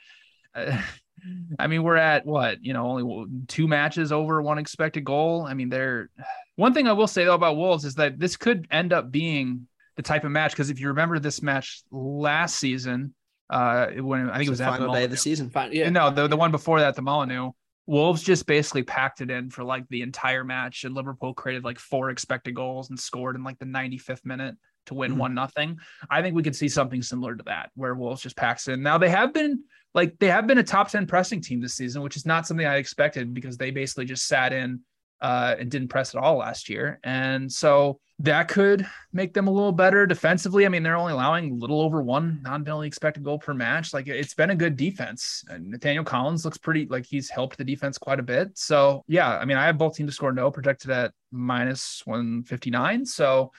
[0.55, 0.81] uh,
[1.59, 5.45] I mean, we're at what, you know, only two matches over one expected goal.
[5.45, 6.09] I mean, they're
[6.55, 9.67] one thing I will say though about Wolves is that this could end up being
[9.95, 13.13] the type of match because if you remember this match last season,
[13.49, 15.51] uh, when I think it was the final day of the season.
[15.71, 15.89] yeah.
[15.89, 17.51] No, the, the one before that, the Molineux,
[17.89, 21.79] Wolves just basically packed it in for like the entire match, and Liverpool created like
[21.79, 25.19] four expected goals and scored in like the 95th minute to win Mm-hmm.
[25.19, 25.79] one nothing.
[26.07, 28.83] I think we could see something similar to that, where Wolves just packs in.
[28.83, 29.63] Now they have been
[29.95, 32.67] like they have been a top 10 pressing team this season, which is not something
[32.67, 34.81] I expected because they basically just sat in
[35.21, 39.51] uh, and didn't press at all last year, and so that could make them a
[39.51, 40.65] little better defensively.
[40.65, 43.93] I mean, they're only allowing a little over one non-penalty expected goal per match.
[43.93, 45.45] Like it's been a good defense.
[45.47, 48.57] And Nathaniel Collins looks pretty like he's helped the defense quite a bit.
[48.57, 53.05] So yeah, I mean, I have both teams to score no projected at minus 159.
[53.05, 53.53] So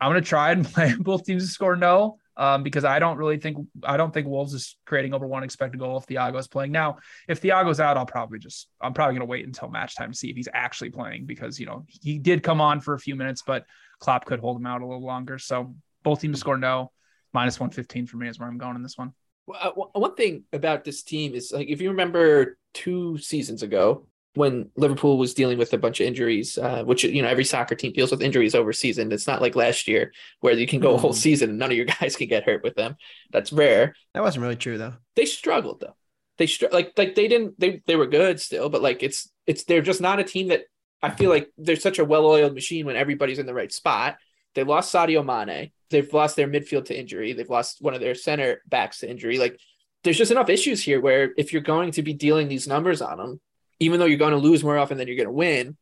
[0.00, 2.18] I'm gonna try and play both teams to score no.
[2.38, 5.80] Um, because I don't really think I don't think Wolves is creating over one expected
[5.80, 6.70] goal if Thiago is playing.
[6.70, 10.16] Now, if Thiago's out, I'll probably just I'm probably gonna wait until match time to
[10.16, 13.16] see if he's actually playing because you know he did come on for a few
[13.16, 13.64] minutes, but
[13.98, 15.38] Klopp could hold him out a little longer.
[15.38, 15.74] So
[16.04, 16.92] both teams score no.
[17.32, 19.12] Minus 115 for me is where I'm going in this one.
[19.46, 23.62] Well, uh, one- one thing about this team is like if you remember two seasons
[23.62, 24.06] ago
[24.38, 27.74] when Liverpool was dealing with a bunch of injuries, uh, which you know every soccer
[27.74, 29.12] team deals with injuries over season.
[29.12, 31.16] It's not like last year where you can go a whole Mhm.
[31.26, 32.96] season and none of your guys can get hurt with them.
[33.30, 33.94] That's rare.
[34.14, 34.94] That wasn't really true though.
[35.16, 35.96] They struggled though.
[36.38, 39.64] They str- like like they didn't they they were good still, but like it's it's
[39.64, 40.62] they're just not a team that
[41.02, 44.16] I feel like they're such a well-oiled machine when everybody's in the right spot.
[44.54, 45.70] They lost Sadio Mane.
[45.90, 47.32] They've lost their midfield to injury.
[47.32, 49.38] They've lost one of their center backs to injury.
[49.38, 49.58] Like
[50.04, 53.18] there's just enough issues here where if you're going to be dealing these numbers on
[53.18, 53.40] them,
[53.80, 55.76] even though you're going to lose more often than you're going to win,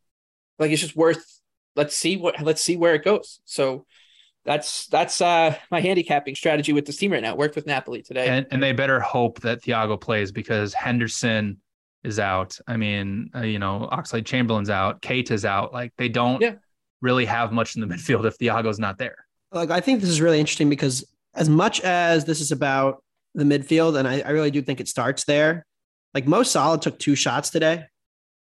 [0.58, 1.24] like it's just worth.
[1.74, 2.40] Let's see what.
[2.40, 3.40] Let's see where it goes.
[3.44, 3.84] So
[4.44, 7.34] that's that's uh my handicapping strategy with this team right now.
[7.34, 8.28] Worked with Napoli today.
[8.28, 11.60] And, and they better hope that Thiago plays because Henderson
[12.04, 12.56] is out.
[12.66, 15.72] I mean, uh, you know, Oxlade Chamberlain's out, Keita is out.
[15.72, 16.54] Like they don't Yeah.
[17.02, 19.16] really have much in the midfield if Thiago's not there.
[19.52, 21.04] Like I think this is really interesting because
[21.34, 23.02] as much as this is about
[23.34, 25.66] the midfield, and I, I really do think it starts there.
[26.16, 27.84] Like Mo Salah took two shots today,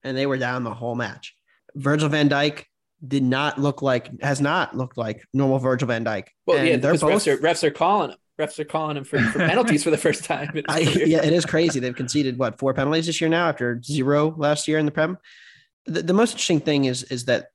[0.05, 1.35] and they were down the whole match.
[1.75, 2.63] Virgil Van Dijk
[3.05, 6.29] did not look like has not looked like normal Virgil Van Dijk.
[6.47, 7.25] well, and yeah, they're both.
[7.25, 8.17] refs are, refs are calling him.
[8.39, 10.49] Refs are calling him for, for penalties for the first time.
[10.69, 11.81] I, yeah, it is crazy.
[11.81, 15.19] They've conceded what four penalties this year now after zero last year in the Prem.
[15.87, 17.47] The, the most interesting thing is is that,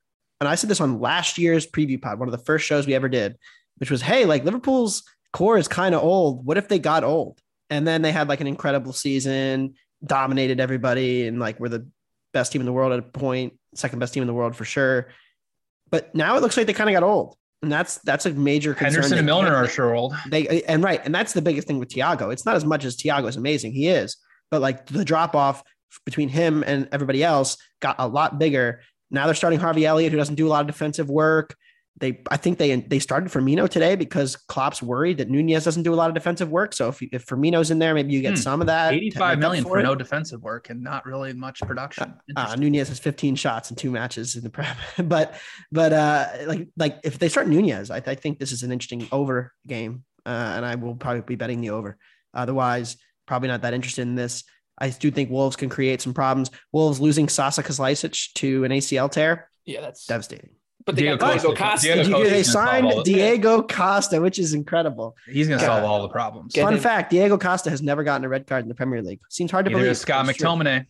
[0.41, 2.95] and I said this on last year's preview pod, one of the first shows we
[2.95, 3.38] ever did,
[3.78, 6.45] which was, hey, like Liverpool's core is kind of old.
[6.45, 7.39] What if they got old?
[7.69, 11.87] And then they had like an incredible season, dominated everybody, and like were the
[12.33, 14.65] best team in the world at a point, second best team in the world for
[14.65, 15.09] sure.
[15.89, 18.73] But now it looks like they kind of got old, and that's that's a major
[18.73, 18.93] concern.
[18.93, 20.15] Henderson and Milner are sure old.
[20.29, 22.31] they and right, and that's the biggest thing with Thiago.
[22.31, 23.73] It's not as much as Thiago is amazing.
[23.73, 24.17] He is,
[24.49, 25.63] but like the drop off
[26.05, 28.81] between him and everybody else got a lot bigger.
[29.09, 31.55] Now they're starting Harvey Elliott, who doesn't do a lot of defensive work.
[31.99, 35.94] They, I think they they started Firmino today because Klopp's worried that Nunez doesn't do
[35.94, 36.73] a lot of defensive work.
[36.73, 38.35] So if if Firmino's in there, maybe you get Hmm.
[38.37, 38.89] some of that.
[38.92, 39.83] to 85 make up million for it.
[39.83, 42.06] no defensive work and not really much production.
[42.06, 42.60] Uh, Interesting.
[42.62, 45.35] Nunez has 15 shots in two matches in the prep, but
[45.71, 49.08] but uh, like like if they start Nunez, I, I think this is an interesting
[49.12, 51.98] over game, uh, and I will probably be betting the over.
[52.33, 54.44] Otherwise, probably not that interested in this.
[54.79, 56.50] I do think Wolves can create some problems.
[56.71, 60.52] Wolves losing Sasa Kalajdzic to an ACL tear, yeah, that's devastating.
[60.86, 61.63] But they Diego got Diego Costa.
[61.63, 61.88] Costa.
[61.88, 65.15] Diego Did you Costa's hear they signed Diego Costa, which is incredible.
[65.27, 66.56] He's going to solve all the problems.
[66.56, 66.79] Fun him.
[66.79, 69.19] fact: Diego Costa has never gotten a red card in the Premier League.
[69.29, 69.98] Seems hard to Neither believe.
[69.98, 70.48] Scott but it's true.
[70.50, 70.86] McTominay.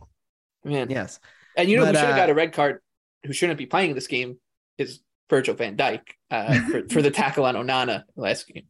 [0.63, 0.89] Man.
[0.89, 1.19] Yes.
[1.57, 2.79] And you know But, who should have uh, got a red card,
[3.25, 4.37] who shouldn't be playing this game,
[4.77, 8.63] is Virgil Van Dijk uh, for, for the tackle on Onana last game.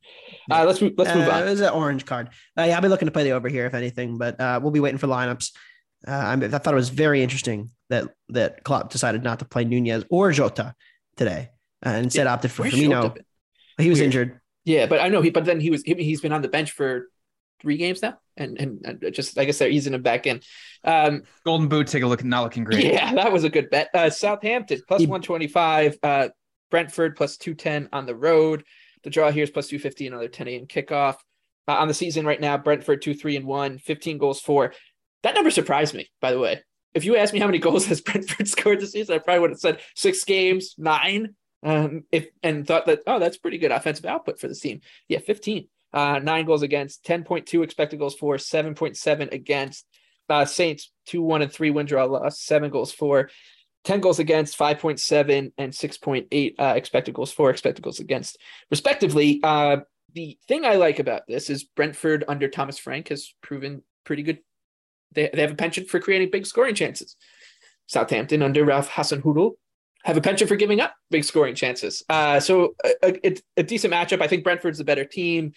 [0.50, 1.44] Uh, let's move, let's move Uh, on.
[1.44, 2.30] It was an orange card.
[2.58, 4.72] Uh, yeah, I'll be looking to play the over here if anything, but uh, we'll
[4.72, 5.52] be waiting for lineups.
[6.08, 9.46] Uh, I, mean, I thought it was very interesting that that Klopp decided not to
[9.46, 10.74] play Nunez or Jota
[11.16, 11.50] today,
[11.86, 13.18] uh, and instead opted for Where's Firmino.
[13.78, 14.06] He was Weird.
[14.06, 14.42] injured.
[14.66, 15.30] Yeah, but I know he.
[15.30, 15.84] But then he was.
[15.84, 17.08] He, he's been on the bench for
[17.62, 20.42] three games now, and and, and just I guess they're easing him back in.
[20.84, 22.20] Um, Golden boot, take a look.
[22.20, 22.86] At not looking great.
[22.86, 23.90] Yeah, that was a good bet.
[23.94, 25.98] Uh, Southampton 125.
[26.04, 26.30] Uh,
[26.72, 28.64] Brentford plus 210 on the road.
[29.04, 30.68] The draw here is plus 250, another 10 a.m.
[30.68, 31.16] kickoff.
[31.68, 34.74] Uh, on the season right now, Brentford 2 3 and 1, 15 goals for.
[35.24, 36.62] That number surprised me, by the way.
[36.94, 39.50] If you asked me how many goals has Brentford scored this season, I probably would
[39.52, 41.36] have said six games, nine.
[41.64, 44.82] Um, if and thought that, oh, that's pretty good offensive output for this team.
[45.08, 45.68] Yeah, 15.
[45.94, 49.86] Uh, nine goals against, 10.2 expected goals for, 7.7 against.
[50.30, 53.30] Uh, Saints 2 1 and 3 win draw loss, seven goals for,
[53.84, 58.38] 10 goals against, 5.7 and 6.8 uh, expected goals for, expected goals against,
[58.70, 59.42] respectively.
[59.44, 59.78] Uh,
[60.14, 64.40] the thing I like about this is Brentford under Thomas Frank has proven pretty good.
[65.14, 67.16] They, they have a penchant for creating big scoring chances.
[67.88, 69.54] Southampton under Ralph Hasenhüttl
[70.04, 72.04] have a penchant for giving up big scoring chances.
[72.10, 74.22] Uh, so a, a, a decent matchup.
[74.22, 75.54] I think Brentford's the better team.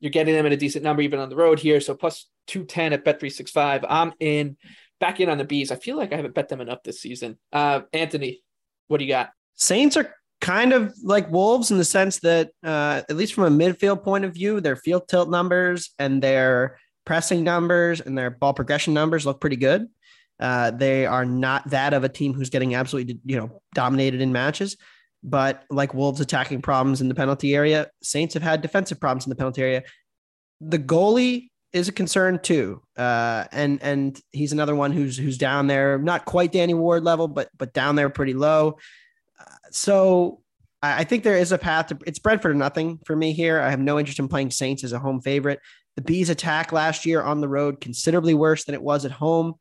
[0.00, 1.80] You're getting them at a decent number even on the road here.
[1.80, 3.84] So plus 210 at Bet365.
[3.88, 4.56] I'm in
[5.00, 5.72] back in on the bees.
[5.72, 7.38] I feel like I haven't bet them enough this season.
[7.52, 8.42] Uh, Anthony,
[8.86, 9.30] what do you got?
[9.54, 13.64] Saints are kind of like Wolves in the sense that, uh, at least from a
[13.64, 16.78] midfield point of view, their field tilt numbers and their
[17.08, 19.88] pressing numbers and their ball progression numbers look pretty good.
[20.38, 24.30] Uh, they are not that of a team who's getting absolutely, you know, dominated in
[24.30, 24.76] matches.
[25.22, 29.30] But like Wolves attacking problems in the penalty area, Saints have had defensive problems in
[29.30, 29.84] the penalty area.
[30.60, 35.66] The goalie is a concern too, uh, and and he's another one who's who's down
[35.66, 38.76] there, not quite Danny Ward level, but but down there pretty low.
[39.40, 40.42] Uh, so
[40.82, 43.60] I think there is a path to it's Brentford or nothing for me here.
[43.60, 45.60] I have no interest in playing Saints as a home favorite.
[45.98, 49.54] The Bees attack last year on the road considerably worse than it was at home.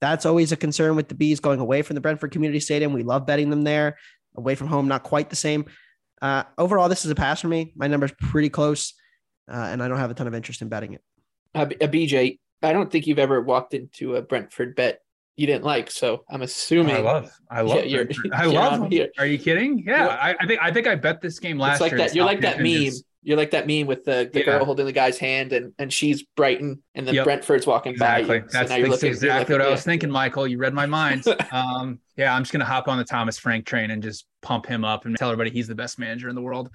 [0.00, 2.92] That's always a concern with the Bees going away from the Brentford Community Stadium.
[2.92, 3.96] We love betting them there.
[4.34, 5.64] Away from home, not quite the same.
[6.20, 7.72] Uh, overall, this is a pass for me.
[7.76, 8.94] My number's pretty close,
[9.48, 11.02] uh, and I don't have a ton of interest in betting it.
[11.54, 14.98] Uh, uh, BJ, I don't think you've ever walked into a Brentford bet
[15.36, 15.92] you didn't like.
[15.92, 18.32] So I'm assuming I love, I love, Yeah, you're- Brentford.
[18.34, 18.80] I you're love.
[18.82, 19.08] on here.
[19.20, 19.84] Are you kidding?
[19.86, 21.98] Yeah, I, I think I think I bet this game last it's like year.
[21.98, 22.12] that.
[22.12, 22.66] You're like that meme.
[22.66, 24.44] is- You're like that meme with the, the Yeah.
[24.44, 27.24] girl holding the guy's hand and, and she's Brighton and then Yep.
[27.24, 28.20] Brentford's walking by.
[28.20, 28.36] Exactly.
[28.36, 28.42] You.
[28.42, 29.84] So That's, now you're that's looking- exactly looking- what I was yeah.
[29.84, 30.46] thinking, Michael.
[30.46, 31.24] You read my mind.
[31.52, 34.84] um, yeah, I'm just gonna hop on the Thomas Frank train and just pump him
[34.84, 36.70] up and tell everybody he's the best manager in the world.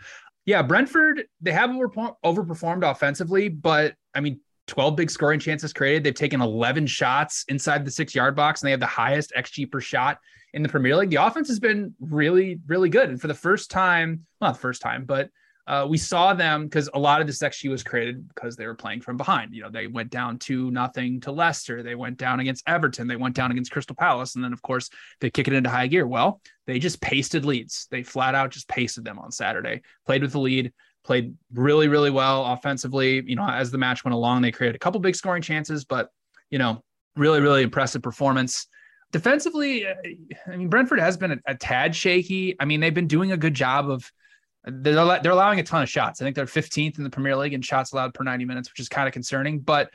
[0.46, 6.04] Yeah, Brentford, they have overperform- overperformed offensively, but I mean, 12 big scoring chances created.
[6.04, 9.72] They've taken 11 shots inside the six yard box, and they have the highest XG
[9.72, 10.18] per shot
[10.54, 11.10] in the Premier League.
[11.12, 13.10] The offense has been really, really good.
[13.10, 15.30] And for the first time, well, not the first time, but
[15.68, 18.76] uh, we saw them because a lot of this XG was created because they were
[18.76, 19.54] playing from behind.
[19.54, 21.84] You know, they went down two nothing to Leicester.
[21.84, 23.08] They went down against Everton.
[23.08, 24.90] They went down against Crystal Palace, and then of course
[25.20, 26.08] they kick it into high gear.
[26.08, 27.88] Well, they just pasted leads.
[27.92, 29.82] They flat out just pasted them on Saturday.
[30.06, 30.74] Played with the lead.
[31.04, 33.24] Played really, really well offensively.
[33.26, 36.10] You know, as the match went along, they created a couple big scoring chances, but
[36.50, 36.84] you know,
[37.16, 38.68] really, really impressive performance.
[39.12, 42.56] Defensively, I mean, Brentford has been a, a tad shaky.
[42.60, 44.10] I mean, they've been doing a good job of
[44.66, 46.22] they're, they're allowing a ton of shots.
[46.22, 48.80] I think they're 15th in the Premier League in shots allowed per 90 minutes, which
[48.80, 49.60] is kind of concerning.
[49.60, 49.92] But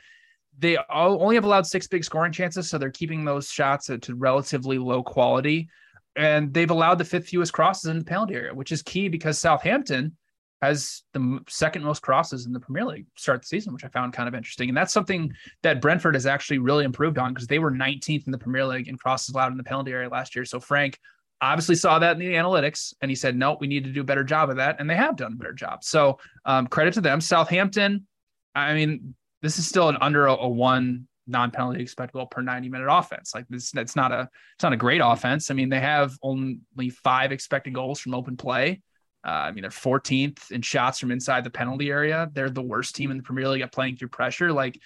[0.57, 4.15] they only have allowed six big scoring chances, so they're keeping those shots at, to
[4.15, 5.69] relatively low quality.
[6.15, 9.37] And they've allowed the fifth fewest crosses in the penalty area, which is key because
[9.37, 10.17] Southampton
[10.63, 14.13] has the second most crosses in the Premier League start the season, which I found
[14.13, 14.69] kind of interesting.
[14.69, 18.31] And that's something that Brentford has actually really improved on because they were 19th in
[18.31, 20.45] the Premier League in crosses allowed in the penalty area last year.
[20.45, 20.99] So Frank
[21.41, 24.05] obviously saw that in the analytics and he said, no, we need to do a
[24.05, 24.77] better job of that.
[24.79, 25.83] And they have done a better job.
[25.83, 27.21] So um, credit to them.
[27.21, 28.07] Southampton,
[28.55, 32.69] I mean, this is still an under a, a one non-penalty expected goal per 90
[32.69, 33.35] minute offense.
[33.35, 35.51] Like this, that's not a, it's not a great offense.
[35.51, 38.81] I mean, they have only five expected goals from open play.
[39.25, 42.29] Uh, I mean, they're 14th in shots from inside the penalty area.
[42.31, 44.53] They're the worst team in the Premier League at playing through pressure.
[44.53, 44.79] Like,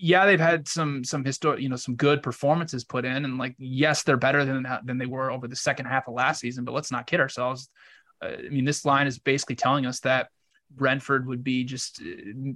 [0.00, 3.54] yeah, they've had some some historic, you know, some good performances put in, and like,
[3.58, 6.64] yes, they're better than than they were over the second half of last season.
[6.64, 7.68] But let's not kid ourselves.
[8.22, 10.28] Uh, I mean, this line is basically telling us that
[10.70, 12.04] Brentford would be just, uh,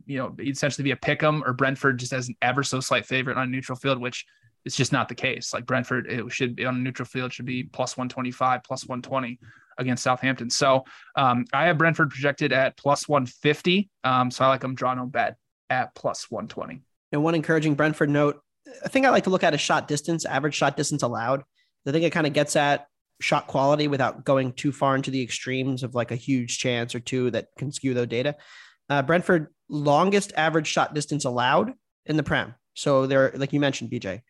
[0.07, 3.07] you know, essentially be a pick 'em, or Brentford just as an ever so slight
[3.07, 4.27] favorite on a neutral field, which
[4.65, 5.53] is just not the case.
[5.53, 9.39] Like Brentford, it should be on a neutral field should be plus 125, plus 120
[9.79, 10.51] against Southampton.
[10.51, 10.85] So
[11.17, 13.91] um, I have Brentford projected at plus 150.
[14.05, 15.37] Um, so I like them draw no bet
[15.71, 16.83] at plus 120.
[17.13, 18.41] And one encouraging Brentford note,
[18.85, 21.43] I think I like to look at a shot distance, average shot distance allowed.
[21.87, 22.87] I think it kind of gets at
[23.21, 27.01] shot quality without going too far into the extremes of like a huge chance or
[27.01, 28.37] two that can skew those data.
[28.89, 31.73] Uh, Brentford longest average shot distance allowed
[32.07, 32.55] in the Prem.
[32.75, 34.23] So they're like you mentioned, BJ,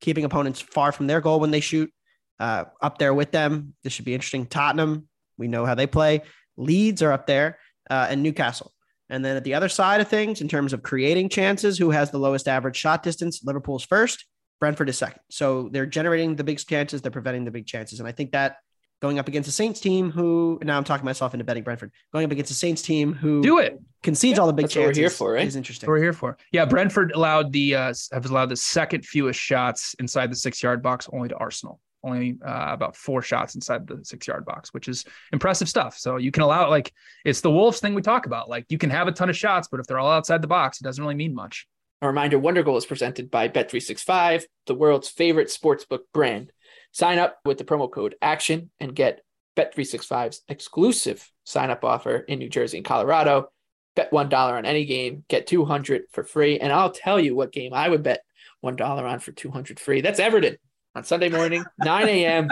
[0.00, 1.92] keeping opponents far from their goal when they shoot,
[2.38, 3.74] uh, up there with them.
[3.84, 4.46] This should be interesting.
[4.46, 6.22] Tottenham, we know how they play.
[6.56, 8.72] Leeds are up there, uh, and Newcastle.
[9.10, 12.10] And then at the other side of things, in terms of creating chances, who has
[12.10, 13.42] the lowest average shot distance?
[13.44, 14.24] Liverpool's first,
[14.60, 15.20] Brentford is second.
[15.30, 17.98] So they're generating the big chances, they're preventing the big chances.
[17.98, 18.56] And I think that
[19.00, 22.24] going up against a Saints team who now I'm talking myself into betting Brentford, going
[22.24, 24.96] up against a Saints team who do it concedes yeah, all the big chances.
[24.96, 25.46] we're here for, right?
[25.46, 25.88] Is interesting.
[25.88, 26.36] we're here for.
[26.52, 30.82] Yeah, Brentford allowed the uh, have allowed the second fewest shots inside the six yard
[30.82, 34.88] box, only to Arsenal only uh, about four shots inside the six yard box, which
[34.88, 35.98] is impressive stuff.
[35.98, 36.92] So you can allow like
[37.24, 38.48] it's the Wolves thing we talk about.
[38.48, 40.80] Like you can have a ton of shots, but if they're all outside the box,
[40.80, 41.66] it doesn't really mean much.
[42.02, 46.50] A reminder Wondergoal is presented by Bet365, the world's favorite sportsbook brand.
[46.92, 49.20] Sign up with the promo code ACTION and get
[49.56, 53.48] Bet365's exclusive sign up offer in New Jersey and Colorado.
[53.96, 56.58] Bet $1 on any game, get 200 for free.
[56.58, 58.22] And I'll tell you what game I would bet
[58.64, 60.00] $1 on for 200 free.
[60.00, 60.56] That's Everton
[60.94, 62.48] on Sunday morning, 9 a.m.,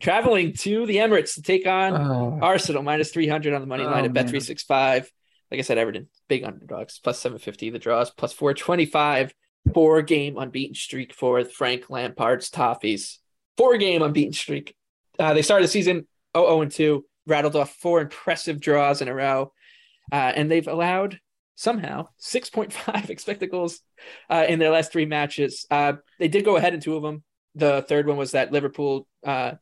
[0.00, 2.38] traveling to the Emirates to take on oh.
[2.42, 5.06] Arsenal, minus 300 on the money line oh, at Bet365.
[5.50, 7.70] Like I said, Everton, big underdogs, plus 750.
[7.70, 9.32] The draws, plus 425.
[9.74, 13.18] Four game unbeaten streak for Frank Lampard's Toffees.
[13.56, 14.74] Four game unbeaten streak.
[15.18, 16.06] Uh, they started the season
[16.36, 19.52] 0 and 2, rattled off four impressive draws in a row.
[20.10, 21.18] Uh, and they've allowed
[21.54, 23.80] somehow 6.5 expected goals
[24.30, 25.66] uh, in their last three matches.
[25.70, 27.22] Uh, they did go ahead in two of them
[27.58, 29.52] the third one was that Liverpool uh,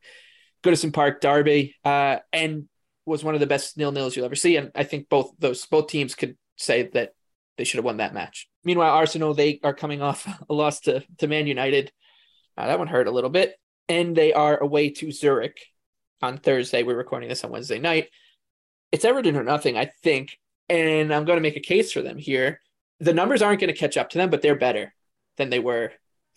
[0.63, 2.67] Goodison Park derby, uh, and
[3.05, 4.57] was one of the best nil nils you'll ever see.
[4.57, 7.13] And I think both those both teams could say that
[7.57, 8.47] they should have won that match.
[8.63, 11.91] Meanwhile, Arsenal they are coming off a loss to to Man United.
[12.57, 13.55] Uh, that one hurt a little bit,
[13.87, 15.59] and they are away to Zurich
[16.21, 16.83] on Thursday.
[16.83, 18.09] We're recording this on Wednesday night.
[18.91, 20.37] It's Everton or nothing, I think,
[20.69, 22.61] and I'm going to make a case for them here.
[22.99, 24.93] The numbers aren't going to catch up to them, but they're better
[25.35, 25.91] than they were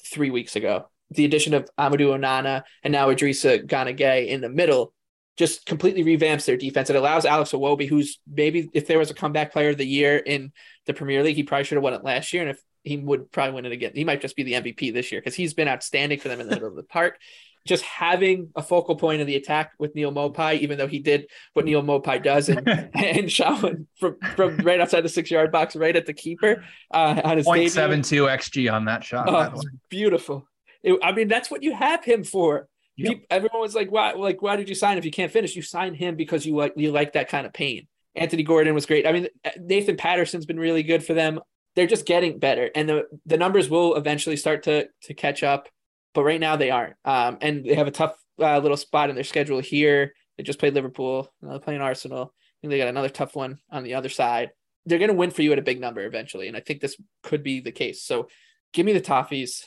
[0.05, 4.49] three weeks ago the addition of Amadou Onana and now Idrissa Gana Gueye in the
[4.49, 4.93] middle
[5.37, 6.91] just completely revamps their defense.
[6.91, 10.19] It allows Alex Iwobi, who's maybe if there was a comeback player of the year
[10.19, 10.53] in
[10.85, 12.43] the Premier League, he probably should have won it last year.
[12.43, 15.11] And if he would probably win it again, he might just be the MVP this
[15.11, 17.19] year because he's been outstanding for them in the middle of the park.
[17.67, 21.27] Just having a focal point of the attack with Neal Maupay, even though he did
[21.53, 23.61] what Neal Maupay does and and shot
[23.99, 27.47] from, from right outside the six yard box, right at the keeper uh, on his
[27.47, 29.29] 0.72 xg on that shot.
[29.29, 30.47] Oh, beautiful.
[30.83, 32.69] It, I mean, that's what you have him for.
[32.97, 33.09] Yep.
[33.09, 34.13] People, everyone was like, "Why?
[34.13, 35.57] Like, why did you sign if you can't finish?
[35.57, 38.87] You sign him because you like you like that kind of pain." Anthony Gordon was
[38.87, 39.07] great.
[39.07, 39.29] I mean,
[39.59, 41.41] Nathan Patterson's been really good for them.
[41.77, 45.69] They're just getting better, and the the numbers will eventually start to to catch up.
[46.13, 49.15] But right now they aren't, um, and they have a tough uh, little spot in
[49.15, 50.13] their schedule here.
[50.37, 51.33] They just played Liverpool.
[51.41, 52.35] Now they're playing Arsenal.
[52.35, 54.51] I think they got another tough one on the other side.
[54.87, 56.97] They're going to win for you at a big number eventually, and I think this
[57.23, 58.03] could be the case.
[58.03, 58.29] So,
[58.73, 59.65] give me the Toffees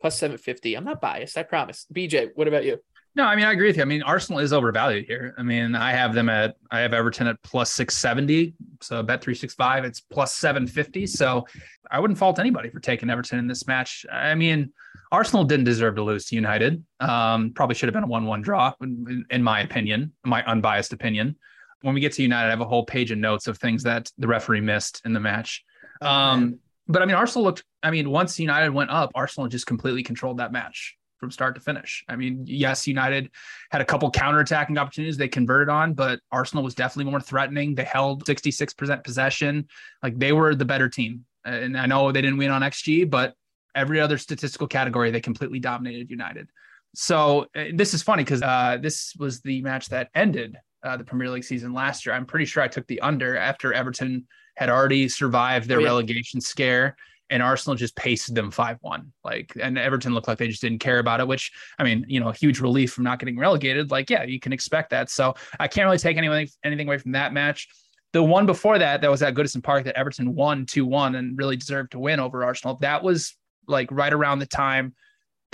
[0.00, 0.74] plus 750.
[0.74, 1.86] I'm not biased, I promise.
[1.92, 2.78] BJ, what about you?
[3.16, 3.82] No, I mean I agree with you.
[3.82, 5.34] I mean Arsenal is overvalued here.
[5.38, 8.52] I mean I have them at I have Everton at plus 670.
[8.82, 11.06] So bet 365 it's plus 750.
[11.06, 11.46] So
[11.90, 14.04] I wouldn't fault anybody for taking Everton in this match.
[14.12, 14.70] I mean
[15.10, 16.84] Arsenal didn't deserve to lose to United.
[17.00, 21.36] Um, probably should have been a 1-1 draw in, in my opinion, my unbiased opinion.
[21.80, 24.10] When we get to United, I have a whole page of notes of things that
[24.18, 25.64] the referee missed in the match.
[26.02, 26.58] Um,
[26.88, 27.64] but I mean, Arsenal looked.
[27.82, 31.60] I mean, once United went up, Arsenal just completely controlled that match from start to
[31.60, 32.04] finish.
[32.08, 33.30] I mean, yes, United
[33.70, 37.74] had a couple counterattacking opportunities they converted on, but Arsenal was definitely more threatening.
[37.74, 39.66] They held 66% possession.
[40.02, 41.24] Like they were the better team.
[41.44, 43.34] And I know they didn't win on XG, but
[43.74, 46.50] every other statistical category, they completely dominated United.
[46.94, 51.04] So uh, this is funny because uh, this was the match that ended uh, the
[51.04, 52.14] Premier League season last year.
[52.14, 54.26] I'm pretty sure I took the under after Everton
[54.56, 55.86] had already survived their oh, yeah.
[55.86, 56.96] relegation scare
[57.30, 59.06] and Arsenal just pasted them 5-1.
[59.24, 62.20] Like and Everton looked like they just didn't care about it, which I mean, you
[62.20, 63.90] know, a huge relief from not getting relegated.
[63.90, 65.10] Like, yeah, you can expect that.
[65.10, 67.68] So I can't really take anything anything away from that match.
[68.12, 71.56] The one before that, that was at Goodison Park that Everton won 2-1 and really
[71.56, 72.76] deserved to win over Arsenal.
[72.80, 73.36] That was
[73.66, 74.94] like right around the time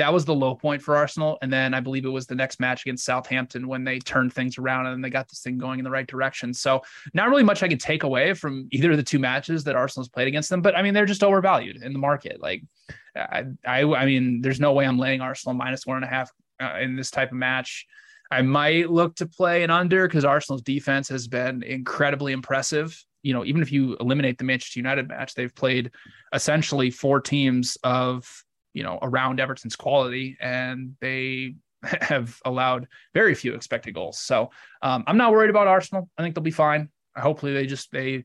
[0.02, 1.38] that was the low point for Arsenal.
[1.42, 4.58] And then I believe it was the next match against Southampton when they turned things
[4.58, 6.52] around and they got this thing going in the right direction.
[6.52, 6.82] So
[7.14, 10.08] not really much I could take away from either of the two matches that Arsenal's
[10.08, 12.42] played against them, but I mean, they're just overvalued in the market.
[12.42, 12.64] Like
[13.14, 16.32] I, I, I mean, there's no way I'm laying Arsenal minus one and a half
[16.60, 17.86] uh, in this type of match.
[18.32, 23.00] I might look to play an under because Arsenal's defense has been incredibly impressive.
[23.22, 25.92] You know, even if you eliminate the Manchester United match, they've played
[26.34, 28.28] essentially four teams of
[28.74, 31.54] you know, around Everton's quality, and they
[31.84, 34.18] have allowed very few expected goals.
[34.18, 34.50] So
[34.82, 36.08] um, I'm not worried about Arsenal.
[36.18, 36.88] I think they'll be fine.
[37.16, 38.24] Hopefully they just they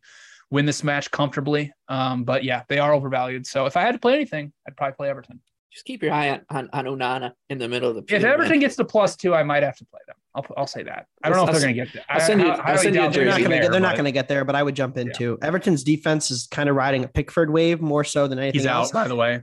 [0.50, 1.74] win this match comfortably.
[1.90, 3.46] Um, but yeah, they are overvalued.
[3.46, 5.42] So if I had to play anything, I'd probably play Everton.
[5.74, 8.16] Just keep your eye on, on, on Onana in the middle of the.
[8.16, 8.60] If Everton man.
[8.60, 10.16] gets to plus two, I might have to play them.
[10.34, 11.08] I'll, I'll say that.
[11.24, 12.04] I don't know if I'll they're going to get there.
[12.10, 13.64] I'll send you- I- I I'll send you a they're They're not jersey going to
[13.66, 13.72] get.
[13.72, 15.14] They're not going to get there, but I would jump in Yeah.
[15.14, 15.38] too.
[15.42, 18.88] Everton's defense is kind of riding a Pickford wave more so than anything else.
[18.90, 18.96] He's else.
[18.96, 19.42] out, by the way.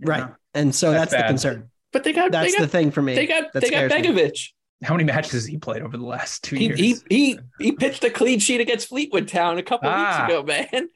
[0.00, 0.28] Right, Yeah.
[0.56, 1.28] And so That's that's, the bad.
[1.28, 1.70] concern.
[1.92, 3.14] but they got That's they got the thing for me.
[3.14, 4.08] they got that they got scares me.
[4.08, 4.48] Begovic.
[4.84, 6.78] How many matches has he played over the last two He, years?
[6.78, 10.26] he he he pitched a clean sheet against Fleetwood Town a couple Ah.
[10.28, 10.88] weeks ago, man.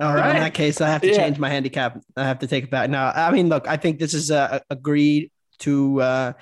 [0.00, 0.20] All right.
[0.20, 0.36] right.
[0.36, 1.16] in that case, I have to Yeah.
[1.16, 2.00] change my handicap.
[2.16, 2.88] I have to take it back.
[2.90, 6.32] No, I mean, look, I think this is uh, agreed to uh,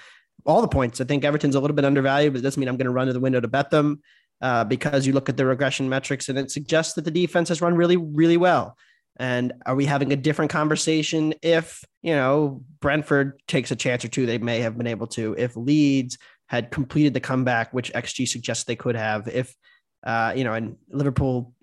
[0.44, 1.00] all the points.
[1.00, 3.06] I think Everton's a little bit undervalued, but it doesn't mean I'm going to run
[3.06, 4.00] to the window to bet them
[4.42, 7.60] uh, because you look at the regression metrics and it suggests that the defense has
[7.62, 8.76] run really, really well.
[9.18, 14.08] And are we having a different conversation if, you know, Brentford takes a chance or
[14.08, 14.26] two?
[14.26, 15.34] They may have been able to.
[15.38, 19.54] If Leeds had completed the comeback, which XG suggests they could have, if,
[20.04, 21.54] uh, you know, and Liverpool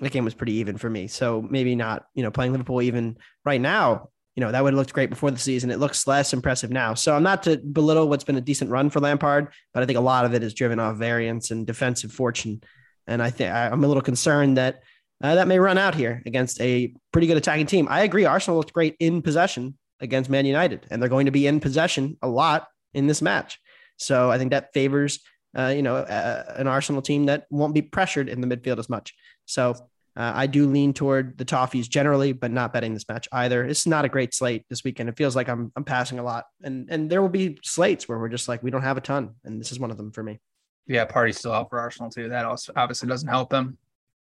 [0.00, 1.06] that game was pretty even for me.
[1.06, 4.78] So maybe not, you know, playing Liverpool even right now, you know, that would have
[4.78, 5.70] looked great before the season.
[5.70, 6.94] It looks less impressive now.
[6.94, 9.98] So I'm not to belittle what's been a decent run for Lampard, but I think
[9.98, 12.62] a lot of it is driven off variance and defensive fortune.
[13.06, 14.82] And I think I'm a little concerned that
[15.22, 17.86] uh, that may run out here against a pretty good attacking team.
[17.88, 18.24] I agree.
[18.24, 22.18] Arsenal looked great in possession against Man United, and they're going to be in possession
[22.22, 23.58] a lot in this match.
[23.96, 25.20] So I think that favors,
[25.56, 28.88] uh, you know, uh, an Arsenal team that won't be pressured in the midfield as
[28.88, 29.14] much.
[29.46, 29.74] So
[30.16, 33.64] uh, I do lean toward the Toffees generally, but not betting this match either.
[33.64, 35.08] It's not a great slate this weekend.
[35.08, 38.18] It feels like I'm I'm passing a lot, and and there will be slates where
[38.18, 40.22] we're just like we don't have a ton, and this is one of them for
[40.22, 40.40] me.
[40.86, 42.28] yeah, party's still out for Arsenal too.
[42.28, 43.78] That also obviously doesn't help them.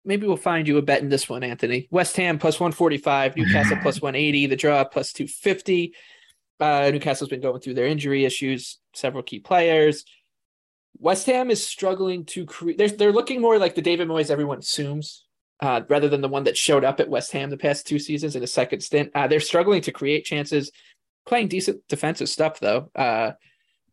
[0.10, 1.88] Maybe we'll find you a bet in this one, Anthony.
[1.91, 5.93] West Ham plus 145, Newcastle plus 180, the draw plus 250.
[6.60, 10.05] Uh, Newcastle's been going through their injury issues, several key players.
[10.97, 12.80] West Ham is struggling to create.
[12.80, 15.26] They're, they're looking more like the David Moyes everyone assumes,
[15.60, 18.36] uh, rather than the one that showed up at West Ham the past two seasons
[18.36, 19.12] in a second stint.
[19.14, 20.72] Uh, they're struggling to create chances,
[21.28, 22.89] playing decent defensive stuff though.
[22.95, 23.34] Uh,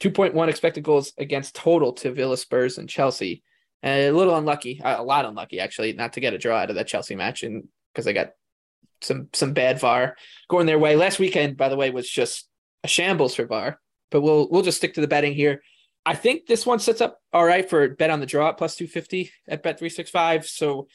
[0.01, 3.43] 2.1 expected goals against total to Villa, Spurs, and Chelsea.
[3.83, 6.89] A little unlucky, a lot unlucky actually, not to get a draw out of that
[6.89, 8.31] Chelsea match, and because they got
[9.01, 10.17] some some bad VAR
[10.49, 10.97] going their way.
[10.97, 12.49] Last weekend, by the way, was just
[12.83, 13.79] a shambles for VAR.
[14.11, 15.63] But we'll we'll just stick to the betting here.
[16.05, 18.77] I think this one sets up all right for bet on the draw at plus
[18.77, 20.47] two fifty at bet three six five.
[20.47, 20.89] So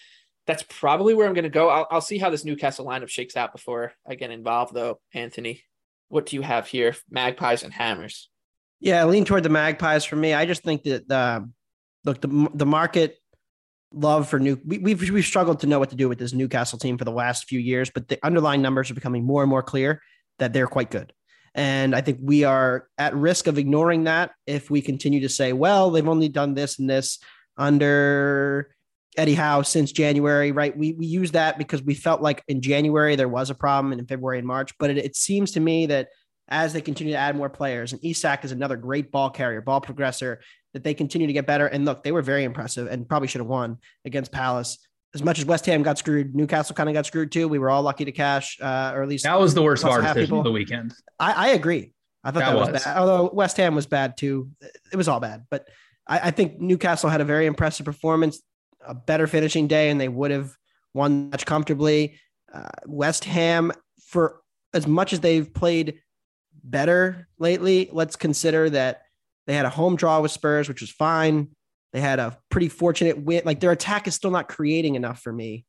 [0.47, 1.69] that's probably where I'm going to go.
[1.69, 4.99] I'll I'll see how this Newcastle lineup shakes out before I get involved, though.
[5.13, 5.63] Anthony,
[6.07, 6.95] what do you have here?
[7.09, 8.29] Magpies and hammers.
[8.79, 10.33] Yeah, I lean toward the Magpies for me.
[10.33, 11.41] I just think that uh,
[12.05, 13.17] look the the market
[13.93, 16.79] love for new we, we've we've struggled to know what to do with this Newcastle
[16.79, 19.63] team for the last few years, but the underlying numbers are becoming more and more
[19.63, 20.01] clear
[20.39, 21.13] that they're quite good.
[21.53, 25.51] And I think we are at risk of ignoring that if we continue to say,
[25.51, 27.19] well, they've only done this and this
[27.57, 28.73] under
[29.17, 30.75] Eddie Howe since January, right?
[30.75, 33.99] We we use that because we felt like in January there was a problem and
[33.99, 36.07] in February and March, but it, it seems to me that
[36.51, 39.81] as they continue to add more players, and Isak is another great ball carrier, ball
[39.81, 40.37] progressor,
[40.73, 41.65] that they continue to get better.
[41.65, 44.77] And look, they were very impressive and probably should have won against Palace.
[45.13, 47.47] As much as West Ham got screwed, Newcastle kind of got screwed too.
[47.47, 50.01] We were all lucky to cash, uh, or at least That was the worst VAR
[50.01, 50.93] decision of the weekend.
[51.19, 51.93] I, I agree.
[52.23, 52.71] I thought That that, was.
[52.71, 52.83] was.
[52.83, 52.97] bad.
[52.97, 54.51] Although West Ham was bad too.
[54.91, 55.45] It was all bad.
[55.49, 55.67] But
[56.07, 58.41] I, I think Newcastle had a very impressive performance,
[58.85, 60.55] a better finishing day, and they would have
[60.93, 62.19] won match comfortably.
[62.53, 63.71] Uh, West Ham,
[64.05, 64.41] for
[64.73, 65.99] as much as they've played
[66.63, 69.03] better lately, let's consider that
[69.47, 71.49] they had a home draw with Spurs, which was fine.
[71.93, 73.41] They had a pretty fortunate win.
[73.45, 75.65] Like their attack is still not creating enough for me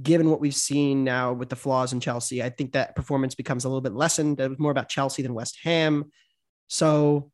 [0.00, 3.64] given what we've seen now with the flaws in Chelsea, I think that performance becomes
[3.64, 4.40] a little bit lessened.
[4.40, 6.10] It was more about Chelsea than West Ham.
[6.68, 7.30] So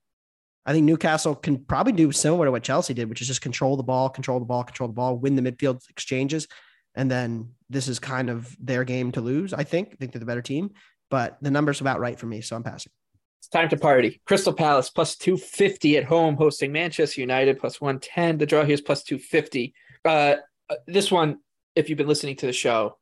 [0.67, 3.77] I think Newcastle can probably do similar to what Chelsea did, which is just control
[3.77, 6.49] the ball, control the ball, control the ball, win the midfield exchanges.
[6.95, 9.53] And then this is kind of their game to lose.
[9.53, 9.91] I think.
[9.93, 10.71] I think they're the better team,
[11.11, 12.41] but the number's about right for me.
[12.41, 12.93] So I'm passing.
[13.39, 14.21] It's time to party.
[14.27, 18.39] Crystal Palace plus 250 at home hosting Manchester United plus 110.
[18.39, 19.75] The draw here is plus 250.
[20.05, 20.37] Uh,
[20.87, 21.39] this one,
[21.75, 22.99] if you've been listening to the show,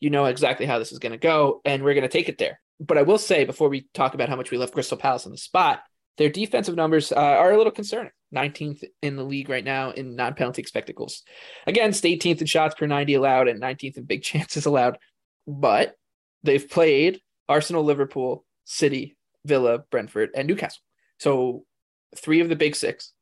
[0.00, 2.38] you know exactly how this is going to go, and we're going to take it
[2.38, 2.60] there.
[2.78, 5.32] But I will say before we talk about how much we love Crystal Palace on
[5.32, 5.80] the spot,
[6.18, 8.12] their defensive numbers uh, are a little concerning.
[8.34, 11.22] 19th in the league right now in non penalty goals,
[11.66, 14.98] against 18th in shots per 90 allowed and 19th in big chances allowed.
[15.46, 15.94] But
[16.42, 20.82] they've played Arsenal, Liverpool, City, Villa, Brentford, and Newcastle.
[21.18, 21.64] So
[22.16, 23.12] three of the big six.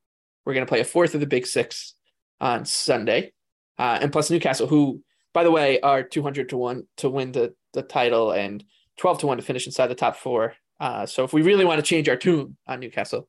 [0.44, 1.94] We're going to play a fourth of the big six
[2.40, 3.32] on Sunday.
[3.78, 5.02] Uh, and plus Newcastle, who,
[5.32, 8.64] by the way, are 200 to 1 to win the, the title and
[8.98, 10.54] 12 to 1 to finish inside the top four.
[10.78, 13.28] Uh, so if we really want to change our tune on Newcastle,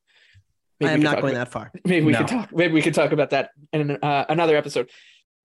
[0.82, 1.72] I am not going about, that far.
[1.84, 2.18] Maybe we no.
[2.18, 2.52] can talk.
[2.52, 4.90] Maybe we can talk about that in uh, another episode.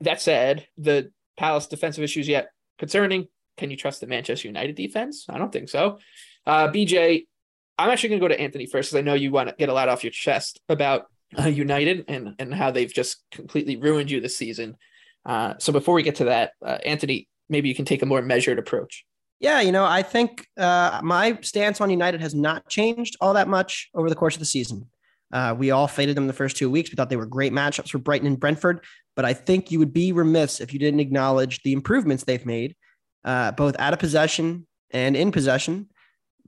[0.02, 3.28] That said, the Palace defensive issues yet concerning.
[3.58, 5.26] Can you trust the Manchester United defense?
[5.30, 6.00] I don't think so.
[6.46, 7.26] Uh, BJ,
[7.78, 9.70] I'm actually going to go to Anthony first because I know you want to get
[9.70, 14.12] a lot off your chest about uh, United and and how they've just completely ruined
[14.12, 14.78] you this season.
[15.26, 18.22] Uh, so before we get to that, uh, Anthony, maybe you can take a more
[18.22, 19.06] measured approach.
[19.40, 23.48] Yeah, you know, I think uh, my stance on United has not changed all that
[23.48, 24.88] much over the course of the season.
[25.34, 26.92] Uh, we all faded them the first two weeks.
[26.92, 28.84] We thought they were great matchups for Brighton and Brentford,
[29.16, 32.76] but I think you would be remiss if you didn't acknowledge the improvements they've made,
[33.24, 35.88] uh, both out of possession and in possession,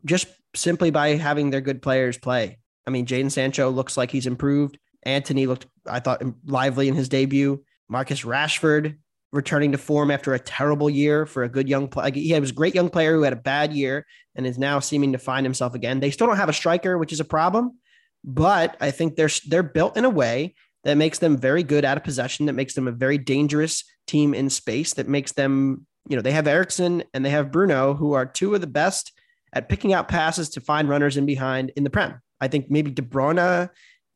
[0.06, 2.60] just simply by having their good players play.
[2.86, 4.78] I mean, Jadon Sancho looks like he's improved.
[5.04, 7.64] Anthony looked, I thought, lively in his debut.
[7.90, 8.98] Marcus Rashford
[9.32, 12.12] returning to form after a terrible year for a good young player.
[12.14, 14.06] He was a great young player who had a bad year
[14.36, 16.00] and is now seeming to find himself again.
[16.00, 17.80] They still don't have a striker, which is a problem,
[18.24, 20.54] but I think they're they're built in a way
[20.84, 24.34] that makes them very good out of possession, that makes them a very dangerous team
[24.34, 28.14] in space, that makes them, you know, they have Eriksen and they have Bruno, who
[28.14, 29.12] are two of the best
[29.54, 32.20] at picking out passes to find runners in behind in the Prem.
[32.42, 33.70] I think maybe De Bruyne,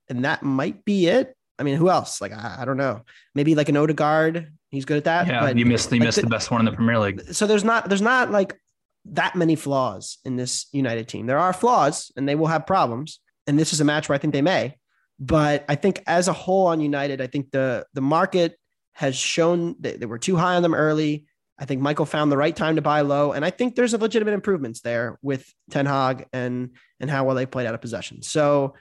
[0.10, 1.36] and that might be it.
[1.60, 2.22] I mean, who else?
[2.22, 3.04] Like, I, I don't know.
[3.34, 4.52] Maybe like an Odegaard.
[4.70, 5.28] He's good at that.
[5.28, 7.34] Yeah, but you missed you like missed the, the best one in the Premier League.
[7.34, 8.60] So there's not there's not like
[9.06, 11.26] that many flaws in this United team.
[11.26, 13.20] There are flaws, and they will have problems.
[13.48, 14.76] And this is a match where I think they may.
[15.20, 18.58] But I think as a whole on United, I think the the market
[18.94, 21.26] has shown that they were too high on them early.
[21.60, 23.98] I think Michael found the right time to buy low, and I think there's a
[23.98, 28.22] legitimate improvements there with Ten Hag and and how well they played out of possession.
[28.22, 28.76] So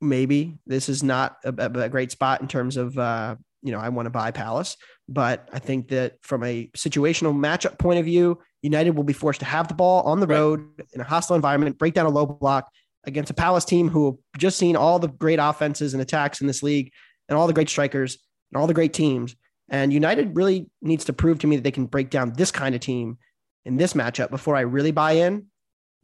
[0.00, 3.88] maybe this is not a, a great spot in terms of uh, you know I
[3.88, 4.76] want to buy Palace,
[5.08, 9.40] but I think that from a situational matchup point of view, United will be forced
[9.40, 10.36] to have the ball on the right.
[10.36, 12.70] road in a hostile environment, break down a low block
[13.04, 16.46] against a Palace team who have just seen all the great offenses and attacks in
[16.46, 16.92] this league,
[17.28, 18.18] and all the great strikers
[18.52, 19.34] and all the great teams.
[19.68, 22.74] And United really needs to prove to me that they can break down this kind
[22.74, 23.18] of team
[23.64, 25.46] in this matchup before I really buy in.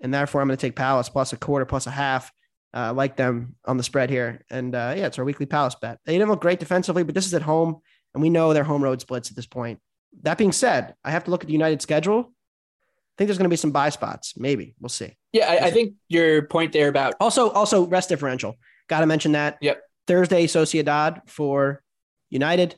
[0.01, 2.31] And therefore, I'm going to take Palace plus a quarter, plus a half.
[2.77, 4.43] Uh, like them on the spread here.
[4.51, 6.01] And uh, yeah, it's our weekly Palace bet.
[6.05, 7.77] They didn't look great defensively, but this is at home,
[8.12, 9.79] and we know their home road splits at this point.
[10.23, 12.19] That being said, I have to look at the United schedule.
[12.19, 14.35] I think there's going to be some buy spots.
[14.37, 15.17] Maybe we'll see.
[15.33, 18.57] Yeah, I, I think your point there about also also rest differential.
[18.89, 19.59] Got to mention that.
[19.61, 19.81] Yep.
[20.09, 21.81] Thursday Sociedad for
[22.29, 22.75] United.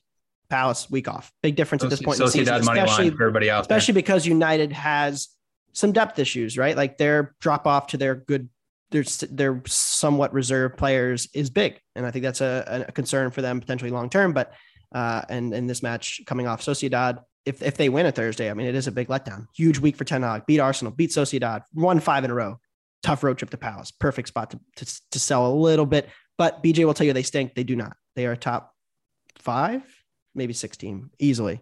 [0.49, 1.33] Palace week off.
[1.43, 2.19] Big difference at this point.
[2.19, 3.65] Sociedad in the season, money line for everybody else.
[3.65, 4.03] Especially there.
[4.03, 5.29] because United has
[5.73, 6.77] some depth issues, right?
[6.77, 8.49] Like their drop off to their good,
[8.91, 13.43] their their somewhat reserved players is big, and I think that's a, a concern for
[13.43, 14.33] them potentially long term.
[14.33, 14.53] But
[14.93, 18.55] uh, and in this match coming off Sociedad, if if they win a Thursday, I
[18.55, 19.47] mean it is a big letdown.
[19.55, 20.47] Huge week for Ten Hag.
[20.47, 22.59] Beat Arsenal, beat Sociedad, won five in a row.
[23.03, 23.91] Tough road trip to Palace.
[23.91, 26.09] Perfect spot to, to, to sell a little bit.
[26.39, 27.55] But BJ will tell you they stink.
[27.55, 27.97] They do not.
[28.15, 28.75] They are top
[29.39, 29.83] five
[30.37, 31.61] maybe 16 easily.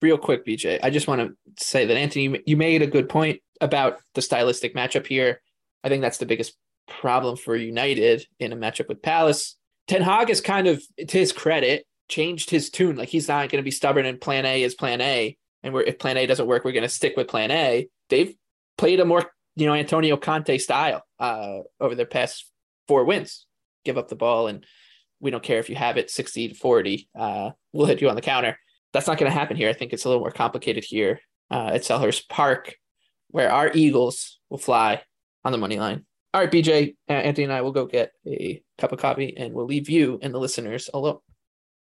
[0.00, 3.40] Real quick, BJ, I just want to say that Anthony, you made a good point
[3.60, 5.40] about the stylistic matchup here.
[5.84, 6.54] I think that's the biggest
[6.88, 9.56] problem for United in a matchup with Palace.
[9.88, 12.96] Ten Hag is kind of, to his credit, changed his tune.
[12.96, 15.36] Like he's not going to be stubborn and plan A is plan A.
[15.62, 17.88] And we're, if plan A doesn't work, we're going to stick with plan A.
[18.10, 18.34] They've
[18.76, 22.50] played a more, you know, Antonio Conte style uh, over their past
[22.88, 23.46] four wins.
[23.84, 24.64] Give up the ball and
[25.22, 27.08] we don't care if you have it 60 to 40.
[27.18, 28.58] Uh, we'll hit you on the counter.
[28.92, 29.70] That's not going to happen here.
[29.70, 31.20] I think it's a little more complicated here
[31.50, 32.74] uh, at Selhurst Park,
[33.28, 35.02] where our Eagles will fly
[35.44, 36.04] on the money line.
[36.34, 39.54] All right, BJ, uh, Anthony and I will go get a cup of coffee and
[39.54, 41.18] we'll leave you and the listeners alone.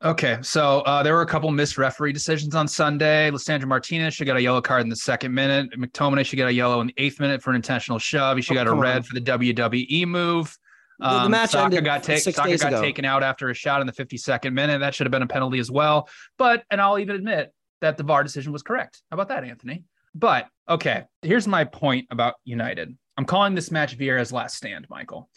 [0.04, 3.32] Okay, so uh, there were a couple missed referee decisions on Sunday.
[3.32, 5.72] Lisandro Martinez should get a yellow card in the second minute.
[5.78, 8.38] McTominay should get a yellow in the eighth minute for an intentional shove.
[8.38, 9.04] He should oh, get a red on.
[9.04, 10.56] for the WWE move.
[11.02, 13.94] Um, the match Saka got, take, Saka got taken out after a shot in the
[13.94, 14.80] 52nd minute.
[14.80, 16.08] That should have been a penalty as well.
[16.38, 19.02] But, and I'll even admit that the VAR decision was correct.
[19.12, 19.84] How about that, Anthony?
[20.14, 22.96] But, okay, here's my point about United.
[23.18, 25.30] I'm calling this match Vieira's last stand, Michael,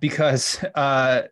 [0.00, 1.22] because, uh,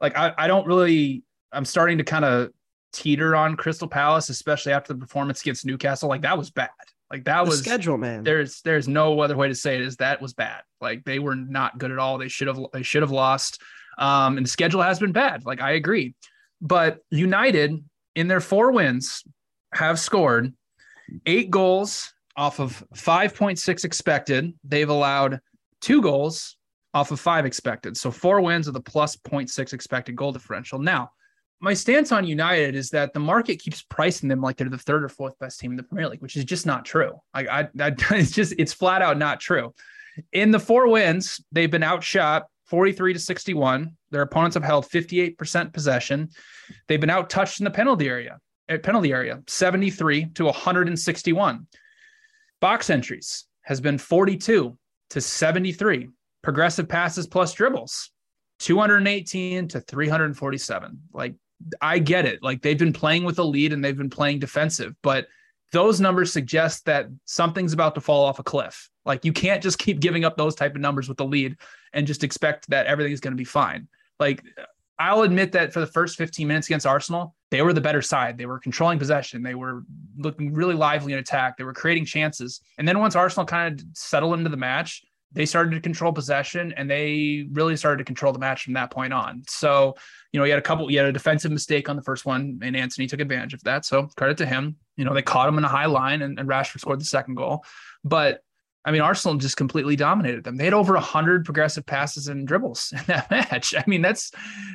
[0.00, 2.50] like, I, I don't really, I'm starting to kind of
[2.92, 6.08] teeter on Crystal Palace, especially after the performance against Newcastle.
[6.08, 6.70] Like, that was bad.
[7.14, 8.24] Like that the was schedule, man.
[8.24, 10.62] There's there's no other way to say it is that was bad.
[10.80, 12.18] Like they were not good at all.
[12.18, 13.62] They should have they should have lost.
[13.98, 15.46] Um, and the schedule has been bad.
[15.46, 16.16] Like I agree,
[16.60, 17.84] but United
[18.16, 19.22] in their four wins
[19.74, 20.52] have scored
[21.24, 24.52] eight goals off of 5.6 expected.
[24.64, 25.38] They've allowed
[25.80, 26.56] two goals
[26.94, 27.96] off of five expected.
[27.96, 30.80] So four wins with a plus 0.6 expected goal differential.
[30.80, 31.12] Now,
[31.60, 35.04] my stance on United is that the market keeps pricing them like they're the third
[35.04, 37.12] or fourth best team in the Premier League, which is just not true.
[37.32, 39.74] I, I, I it's just it's flat out not true.
[40.32, 43.96] In the four wins, they've been outshot 43 to 61.
[44.10, 46.28] Their opponents have held 58% possession.
[46.86, 48.38] They've been out touched in the penalty area,
[48.68, 51.66] at penalty area, 73 to 161.
[52.60, 54.76] Box entries has been 42
[55.10, 56.08] to 73.
[56.42, 58.10] Progressive passes plus dribbles,
[58.60, 61.00] 218 to 347.
[61.12, 61.34] Like
[61.80, 62.42] I get it.
[62.42, 65.28] Like they've been playing with a lead and they've been playing defensive, but
[65.72, 68.88] those numbers suggest that something's about to fall off a cliff.
[69.04, 71.56] Like you can't just keep giving up those type of numbers with the lead
[71.92, 73.88] and just expect that everything's going to be fine.
[74.20, 74.42] Like
[74.98, 78.38] I'll admit that for the first 15 minutes against Arsenal, they were the better side.
[78.38, 79.42] They were controlling possession.
[79.42, 79.82] They were
[80.16, 81.56] looking really lively in attack.
[81.56, 82.60] They were creating chances.
[82.78, 85.02] And then once Arsenal kind of settled into the match,
[85.34, 88.90] they started to control possession and they really started to control the match from that
[88.90, 89.42] point on.
[89.46, 89.94] So,
[90.32, 92.60] you know, he had a couple, he had a defensive mistake on the first one,
[92.62, 93.84] and Anthony took advantage of that.
[93.84, 94.76] So credit to him.
[94.96, 97.34] You know, they caught him in a high line and, and Rashford scored the second
[97.34, 97.64] goal.
[98.04, 98.40] But
[98.86, 100.56] I mean, Arsenal just completely dominated them.
[100.56, 103.74] They had over hundred progressive passes and dribbles in that match.
[103.74, 104.30] I mean, that's,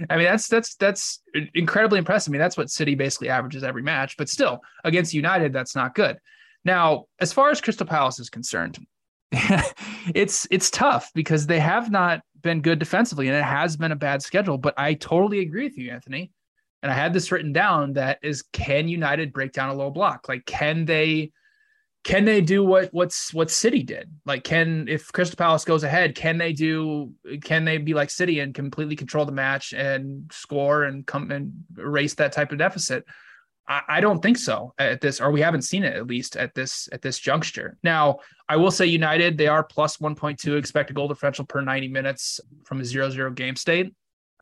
[0.09, 1.21] I mean, that's that's that's
[1.53, 2.31] incredibly impressive.
[2.31, 4.17] I mean, that's what City basically averages every match.
[4.17, 6.17] But still, against United, that's not good.
[6.65, 8.79] Now, as far as Crystal Palace is concerned,
[10.15, 13.95] it's it's tough because they have not been good defensively, and it has been a
[13.97, 14.57] bad schedule.
[14.57, 16.31] But I totally agree with you, Anthony.
[16.81, 20.29] And I had this written down that is can United break down a low block?
[20.29, 21.31] Like, can they?
[22.03, 24.09] can they do what what's what City did?
[24.25, 27.13] Like, can if Crystal Palace goes ahead, can they do?
[27.43, 31.53] Can they be like City and completely control the match and score and come and
[31.77, 33.05] erase that type of deficit?
[33.69, 36.89] I, don't think so at this, or we haven't seen it at least at this
[36.91, 37.77] at this juncture.
[37.83, 42.39] Now, I will say United they are plus 1.2 expected goal differential per 90 minutes
[42.65, 43.93] from a zero-zero game state.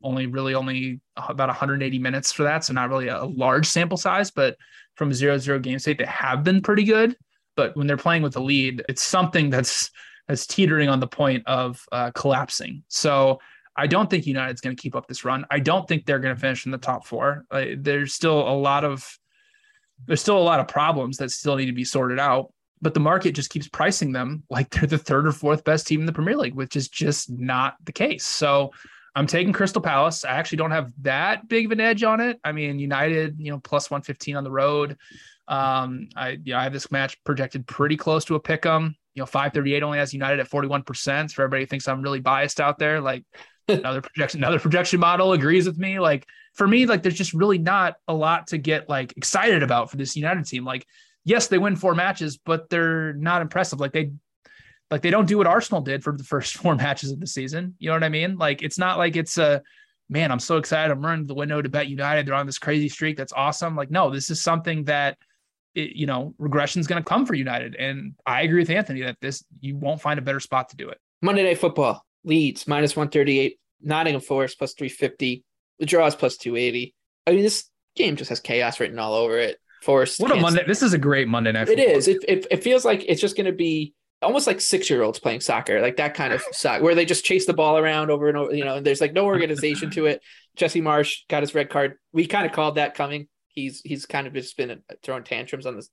[0.02, 4.30] Only really only about 180 minutes for that, so not really a large sample size,
[4.30, 4.56] but
[4.94, 7.14] from a zero-zero game state, they have been pretty good
[7.58, 9.90] but when they're playing with the lead, it's something that's
[10.28, 12.84] that's teetering on the point of uh, collapsing.
[12.86, 13.40] So
[13.78, 15.46] I don't think United's going to keep up this run.
[15.52, 17.44] I don't think they're going to finish in the top four.
[17.48, 19.08] Uh, there's still a lot of
[20.06, 22.52] there's still a lot of problems that still need to be sorted out.
[22.80, 26.00] But the market just keeps pricing them like they're the third or fourth best team
[26.00, 28.24] in the Premier League, which is just not the case.
[28.24, 28.72] So
[29.14, 30.24] I'm taking Crystal Palace.
[30.24, 32.38] I actually don't have that big of an edge on it.
[32.44, 34.96] I mean, United, you know, plus 115 on the road.
[35.46, 38.96] Um, I you know, I have this match projected pretty close to a pick 'em.
[39.14, 41.32] You know, 538 only has United at 41%.
[41.32, 43.00] For everybody thinks I'm really biased out there.
[43.00, 43.24] Like
[43.68, 45.98] another projection, another projection model agrees with me.
[45.98, 49.90] Like for me, like there's just really not a lot to get like excited about
[49.90, 50.64] for this United team.
[50.64, 50.86] Like,
[51.24, 53.80] yes, they win four matches, but they're not impressive.
[53.80, 54.12] Like they
[54.90, 57.74] like they don't do what Arsenal did for the first four matches of the season.
[57.78, 58.36] You know what I mean?
[58.36, 59.62] Like it's not like it's a
[60.08, 60.90] man, I'm so excited.
[60.90, 62.26] I'm running the window to bet United.
[62.26, 63.16] They're on this crazy streak.
[63.16, 63.76] That's awesome.
[63.76, 65.18] Like, no, this is something that
[65.74, 67.74] it, you know, regression is going to come for United.
[67.76, 70.88] And I agree with Anthony that this, you won't find a better spot to do
[70.88, 70.98] it.
[71.20, 75.44] Monday Night Football, Leeds minus 138, Nottingham Forest plus 350,
[75.78, 76.94] the draw is plus 280.
[77.26, 79.58] I mean, this game just has chaos written all over it.
[79.82, 80.18] Forest.
[80.18, 80.64] What a Monday.
[80.66, 81.68] This is a great Monday night.
[81.68, 82.08] It is.
[82.08, 85.20] It, it, it feels like it's just going to be almost like six year olds
[85.20, 88.28] playing soccer, like that kind of soccer where they just chase the ball around over
[88.28, 90.20] and over, you know, and there's like no organization to it.
[90.56, 91.94] Jesse Marsch got his red card.
[92.12, 95.66] We kind of called that coming he's he's kind of just been uh, throwing tantrums
[95.66, 95.86] on the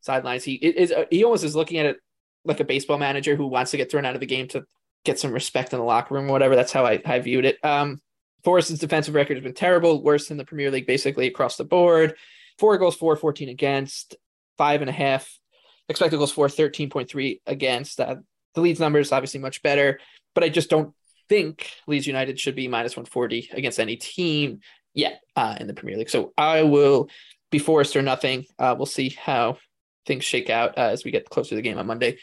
[0.00, 0.44] sidelines.
[0.44, 1.96] He is uh, he almost is looking at it
[2.44, 4.64] like a baseball manager who wants to get thrown out of the game to
[5.04, 6.56] get some respect in the locker room whatever.
[6.56, 7.58] That's how I, I viewed it.
[7.64, 8.00] Um,
[8.44, 12.16] Forest's defensive record has been terrible, worse than the Premier League basically across the board.
[12.58, 14.16] Four goals for, 14 against,
[14.58, 15.38] five and a half
[15.88, 18.00] expected goals for, 13.3 against.
[18.00, 18.16] Uh,
[18.54, 20.00] the Leeds numbers obviously much better,
[20.34, 20.94] but I just don't
[21.28, 24.60] think Leeds United should be minus 140 against any team
[24.94, 26.10] yet uh, in the Premier League.
[26.10, 27.08] So I will
[27.50, 28.46] be Forest or nothing.
[28.58, 29.58] Uh, we'll see how
[30.06, 32.18] things shake out uh, as we get closer to the game on Monday.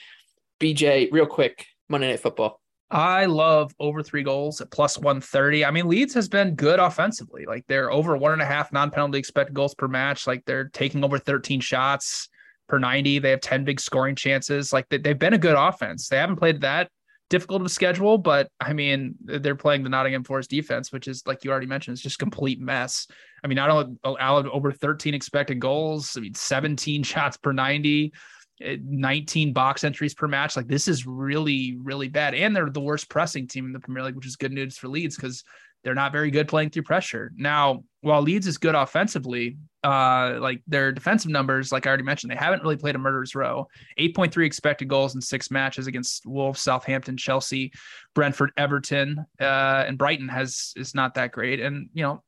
[0.59, 2.59] BJ, real quick, Monday Night Football.
[2.89, 5.65] I love over three goals at plus 130.
[5.65, 7.45] I mean, Leeds has been good offensively.
[7.45, 10.25] Like they're over one and a half non penalty expected goals per match.
[10.25, 12.29] Like they're taking over 13 shots
[12.69, 13.19] per 90.
[13.19, 14.71] They have 10 big scoring chances.
[14.71, 16.07] Like they, have been a good offense.
[16.07, 16.89] They haven't played that
[17.29, 21.23] difficult of a schedule, but I mean, they're playing the Nottingham Forest defense, which is
[21.25, 23.07] like you already mentioned, it's just complete mess.
[23.43, 28.05] I mean, not only allowed over 13 expected goals, I mean, 17 shots per 90,
[28.05, 28.17] eh,
[28.59, 30.55] 19 box entries per match.
[30.55, 32.33] Like this is really, really bad.
[32.33, 34.87] And they're the worst pressing team in the Premier League, which is good news for
[34.87, 35.43] Leeds because
[35.83, 37.31] they're not very good playing through pressure.
[37.35, 42.31] Now, while Leeds is good offensively, uh, like their defensive numbers, like I already mentioned,
[42.31, 43.67] they haven't really played a murderer's row.
[43.99, 47.71] 8.3 expected goals in six matches against Wolves, Southampton, Chelsea,
[48.15, 51.59] Brentford, Everton, uh, and Brighton has is not that great.
[51.59, 52.23] And you know,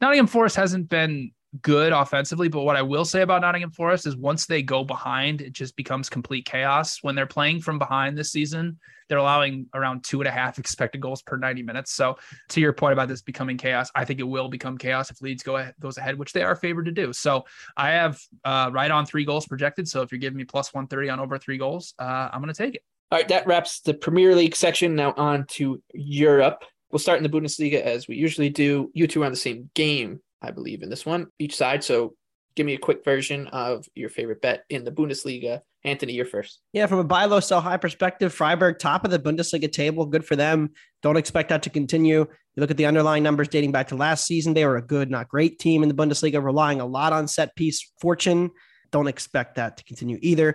[0.00, 2.48] Nottingham Forest hasn't been good offensively.
[2.48, 5.76] But what I will say about Nottingham Forest is once they go behind, it just
[5.76, 6.98] becomes complete chaos.
[7.02, 8.78] When they're playing from behind this season,
[9.08, 11.92] they're allowing around two and a half expected goals per 90 minutes.
[11.92, 12.16] So
[12.50, 15.42] to your point about this becoming chaos, I think it will become chaos if Leeds
[15.42, 17.12] go ahead, goes ahead, which they are favored to do.
[17.12, 17.44] So
[17.76, 19.86] I have uh, right on three goals projected.
[19.88, 22.62] So if you're giving me plus 130 on over three goals, uh, I'm going to
[22.62, 22.82] take it.
[23.10, 24.94] All right, that wraps the Premier League section.
[24.94, 26.64] Now on to Europe.
[26.90, 28.90] We'll start in the Bundesliga as we usually do.
[28.94, 31.84] You two are on the same game, I believe, in this one, each side.
[31.84, 32.14] So
[32.54, 35.60] give me a quick version of your favorite bet in the Bundesliga.
[35.84, 36.60] Anthony, you're first.
[36.72, 40.06] Yeah, from a buy low, sell high perspective, Freiburg top of the Bundesliga table.
[40.06, 40.70] Good for them.
[41.02, 42.18] Don't expect that to continue.
[42.18, 44.54] You look at the underlying numbers dating back to last season.
[44.54, 47.56] They were a good, not great team in the Bundesliga, relying a lot on set
[47.56, 48.50] piece fortune.
[48.90, 50.54] Don't expect that to continue either.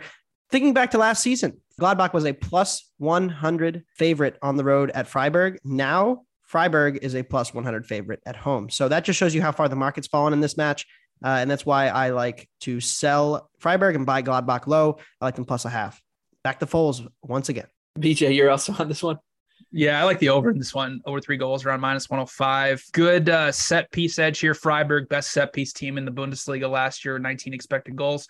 [0.50, 5.08] Thinking back to last season, Gladbach was a plus 100 favorite on the road at
[5.08, 5.60] Freiburg.
[5.66, 8.70] Now Freiburg is a plus 100 favorite at home.
[8.70, 10.86] So that just shows you how far the market's fallen in this match.
[11.24, 14.98] Uh, and that's why I like to sell Freiburg and buy Gladbach low.
[15.20, 16.02] I like them plus a half.
[16.44, 17.68] Back to Foals once again.
[18.00, 19.18] BJ, you're also on this one.
[19.72, 21.02] Yeah, I like the over in this one.
[21.06, 22.84] Over three goals around minus 105.
[22.94, 24.54] Good uh, set piece edge here.
[24.54, 28.28] Freiburg, best set piece team in the Bundesliga last year, 19 expected goals.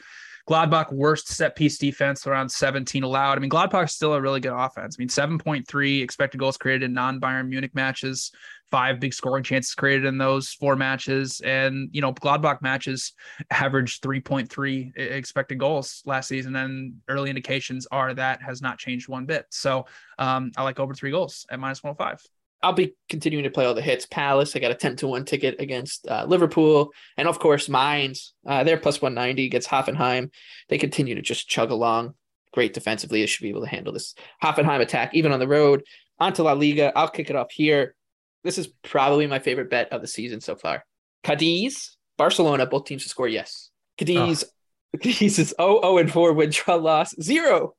[0.47, 3.37] Gladbach worst set piece defense around 17 allowed.
[3.37, 4.95] I mean, Gladbach's still a really good offense.
[4.97, 8.31] I mean, 7.3 expected goals created in non Bayern Munich matches,
[8.71, 11.41] five big scoring chances created in those four matches.
[11.43, 13.13] And, you know, Gladbach matches
[13.51, 16.55] averaged 3.3 expected goals last season.
[16.55, 19.47] And early indications are that has not changed one bit.
[19.49, 19.85] So
[20.17, 22.25] um, I like over three goals at minus 105.
[22.63, 24.05] I'll be continuing to play all the hits.
[24.05, 26.91] Palace, I got a 10 to 1 ticket against uh, Liverpool.
[27.15, 30.31] And of course, Mainz, uh, they're plus 190 against Hoffenheim.
[30.69, 32.15] They continue to just chug along.
[32.53, 33.21] Great defensively.
[33.21, 35.83] They should be able to handle this Hoffenheim attack, even on the road.
[36.19, 36.91] Onto La Liga.
[36.95, 37.95] I'll kick it off here.
[38.43, 40.83] This is probably my favorite bet of the season so far.
[41.23, 43.69] Cadiz, Barcelona, both teams to score yes.
[43.97, 44.97] Cadiz, oh.
[45.01, 47.75] Cadiz is 0 0 and 4 win, draw, loss, zero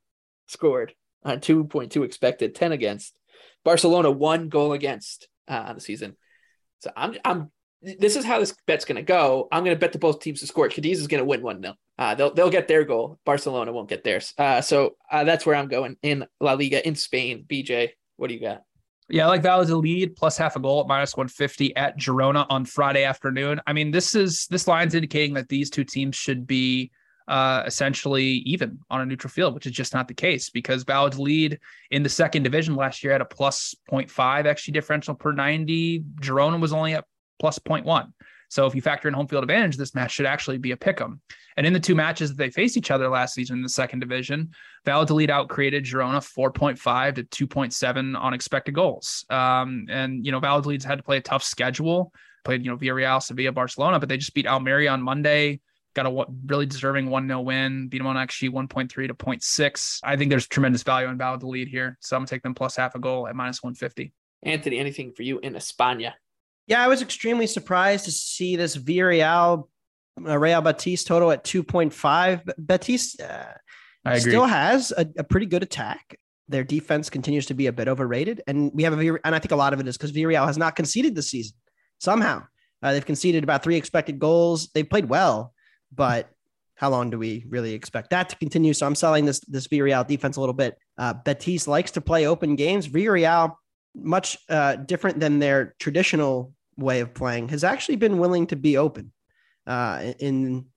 [0.47, 3.18] scored on 2.2 expected, 10 against.
[3.63, 6.15] Barcelona one goal against uh, on the season.
[6.79, 7.51] So I'm I'm
[7.81, 9.47] this is how this bet's going to go.
[9.51, 10.67] I'm going to bet the both teams to score.
[10.67, 11.75] Cadiz is going to win 1 0.
[11.97, 13.19] Uh, they'll, they'll get their goal.
[13.25, 14.33] Barcelona won't get theirs.
[14.37, 17.45] Uh, so uh, that's where I'm going in La Liga in Spain.
[17.47, 18.63] BJ, what do you got?
[19.07, 22.65] Yeah, I like Valladolid lead plus half a goal at minus 150 at Girona on
[22.65, 23.59] Friday afternoon.
[23.65, 26.91] I mean, this is this line's indicating that these two teams should be
[27.29, 31.59] uh, essentially even on a neutral field, which is just not the case because Valladolid
[31.91, 34.09] in the second division last year had a plus 0.5
[34.45, 36.03] XG differential per 90.
[36.21, 37.05] Girona was only at
[37.39, 38.11] plus 0.1.
[38.49, 40.99] So if you factor in home field advantage, this match should actually be a pick
[40.99, 41.21] 'em.
[41.55, 43.99] And in the two matches that they faced each other last season in the second
[43.99, 44.49] division,
[44.85, 49.23] Valladolid outcreated Girona 4.5 to 2.7 on expected goals.
[49.29, 52.11] Um, and, you know, Valladolid's had to play a tough schedule,
[52.43, 55.61] played, you know, Villarreal, Sevilla, Barcelona, but they just beat Almeria on Monday
[55.93, 59.99] got a really deserving 1 0 win, beat them on actually 1.3 to 0.6.
[60.03, 61.97] I think there's tremendous value in Valladolid here.
[62.01, 64.13] So I'm going to take them plus half a goal at minus 150.
[64.43, 66.13] Anthony, anything for you in España?
[66.67, 69.67] Yeah, I was extremely surprised to see this Villarreal
[70.25, 72.53] uh, Real Betis total at 2.5.
[72.57, 73.53] Betis uh,
[74.17, 76.17] still has a, a, pretty good attack.
[76.47, 78.41] Their defense continues to be a bit overrated.
[78.47, 80.57] And we have a, and I think a lot of it is because Villarreal has
[80.57, 81.55] not conceded this season
[81.99, 82.43] somehow.
[82.81, 84.69] Uh, they've conceded about three expected goals.
[84.73, 85.53] They've played well,
[85.93, 86.29] but
[86.75, 88.73] how long do we really expect that to continue?
[88.73, 90.77] So I'm selling this this Villarreal defense a little bit.
[90.97, 92.87] Uh, Betis likes to play open games.
[92.87, 93.55] Villarreal,
[93.95, 98.77] much uh, different than their traditional way of playing, has actually been willing to be
[98.77, 99.11] open
[99.67, 100.67] uh, in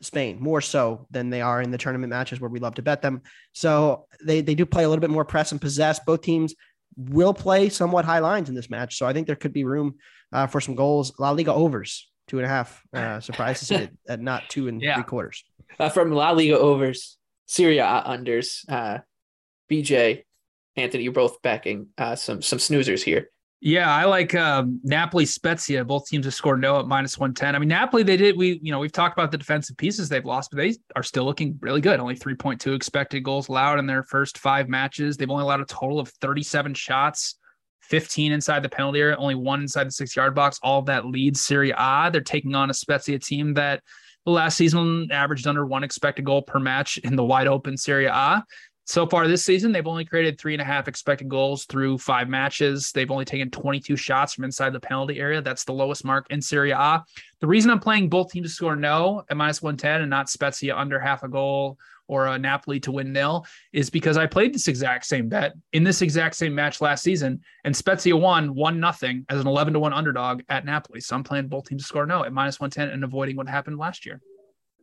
[0.00, 3.00] Spain more so than they are in the tournament matches where we love to bet
[3.00, 3.22] them.
[3.52, 6.00] So they they do play a little bit more press and possess.
[6.00, 6.54] Both teams
[6.96, 8.98] will play somewhat high lines in this match.
[8.98, 9.94] So I think there could be room
[10.32, 11.12] uh, for some goals.
[11.20, 12.82] La Liga overs two and a half.
[12.92, 14.94] Uh, surprised to it at not two and yeah.
[14.94, 15.44] three quarters.
[15.78, 18.68] Uh, from La Liga overs, Serie A unders.
[18.68, 18.98] Uh,
[19.70, 20.24] BJ,
[20.76, 23.30] Anthony, you're both backing uh, some some snoozers here.
[23.66, 25.86] Yeah, I like um, Napoli Spezia.
[25.86, 27.54] Both teams have scored no at minus 110.
[27.54, 30.22] I mean, Napoli, they did, we, you know, we've talked about the defensive pieces they've
[30.22, 31.98] lost, but they are still looking really good.
[31.98, 35.16] Only 3.2 expected goals allowed in their first five matches.
[35.16, 37.36] They've only allowed a total of 37 shots.
[37.88, 40.58] 15 inside the penalty area, only one inside the six yard box.
[40.62, 42.10] All that leads Serie A.
[42.12, 43.82] They're taking on a Spezia team that
[44.24, 48.06] the last season averaged under one expected goal per match in the wide open Serie
[48.06, 48.44] A.
[48.86, 52.28] So far this season, they've only created three and a half expected goals through five
[52.28, 52.92] matches.
[52.92, 55.40] They've only taken 22 shots from inside the penalty area.
[55.40, 57.02] That's the lowest mark in Serie A.
[57.40, 60.76] The reason I'm playing both teams to score no at minus 110 and not Spezia
[60.76, 61.78] under half a goal
[62.08, 65.84] or a Napoli to win nil is because I played this exact same bet in
[65.84, 69.80] this exact same match last season, and Spezia won one nothing as an 11 to
[69.80, 71.00] one underdog at Napoli.
[71.00, 73.78] So I'm playing both teams to score no at minus 110 and avoiding what happened
[73.78, 74.20] last year.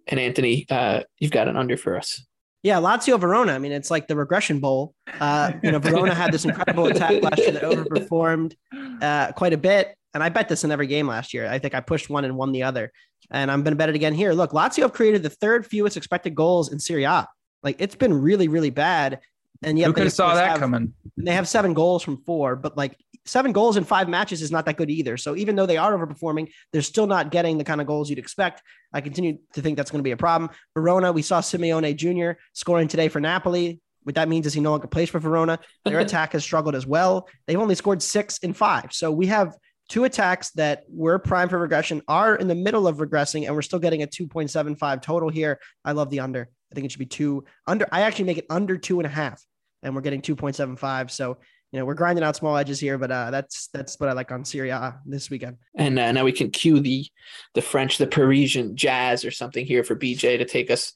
[0.07, 2.25] And Anthony, uh, you've got an under for us.
[2.63, 3.53] Yeah, Lazio Verona.
[3.53, 4.93] I mean, it's like the regression bowl.
[5.19, 8.53] Uh, you know, Verona had this incredible attack last year that overperformed
[9.01, 9.95] uh, quite a bit.
[10.13, 11.47] And I bet this in every game last year.
[11.47, 12.91] I think I pushed one and won the other.
[13.31, 14.33] And I'm going to bet it again here.
[14.33, 17.27] Look, Lazio have created the third fewest expected goals in Serie A.
[17.63, 19.19] Like it's been really, really bad.
[19.63, 20.93] And yet who could have saw that have, coming?
[21.17, 24.65] They have seven goals from four, but like seven goals in five matches is not
[24.65, 25.17] that good either.
[25.17, 28.19] So even though they are overperforming, they're still not getting the kind of goals you'd
[28.19, 28.63] expect.
[28.91, 30.49] I continue to think that's going to be a problem.
[30.73, 32.39] Verona, we saw Simeone Jr.
[32.53, 33.79] scoring today for Napoli.
[34.03, 35.59] What that means is he no longer plays for Verona.
[35.85, 37.27] Their attack has struggled as well.
[37.45, 38.91] They've only scored six in five.
[38.91, 39.55] So we have
[39.91, 43.61] two attacks that were prime for regression are in the middle of regressing, and we're
[43.61, 45.59] still getting a 2.75 total here.
[45.83, 46.49] I love the under.
[46.71, 47.85] I think it should be two under.
[47.91, 49.43] I actually make it under two and a half,
[49.83, 51.11] and we're getting 2.75.
[51.11, 51.37] So
[51.73, 54.31] you know we're grinding out small edges here, but uh, that's that's what I like
[54.31, 55.57] on Serie A this weekend.
[55.75, 57.05] And uh, now we can cue the
[57.53, 60.93] the French, the Parisian jazz or something here for BJ to take us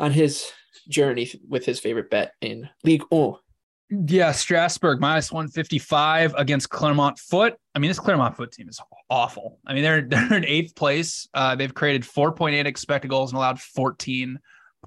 [0.00, 0.50] on his
[0.88, 3.34] journey with his favorite bet in Ligue 1.
[4.06, 7.56] Yeah, Strasbourg minus 155 against Clermont Foot.
[7.74, 8.80] I mean, this Clermont Foot team is
[9.10, 9.58] awful.
[9.66, 11.28] I mean, they're they're in eighth place.
[11.34, 14.38] Uh, they've created 4.8 expected goals and allowed 14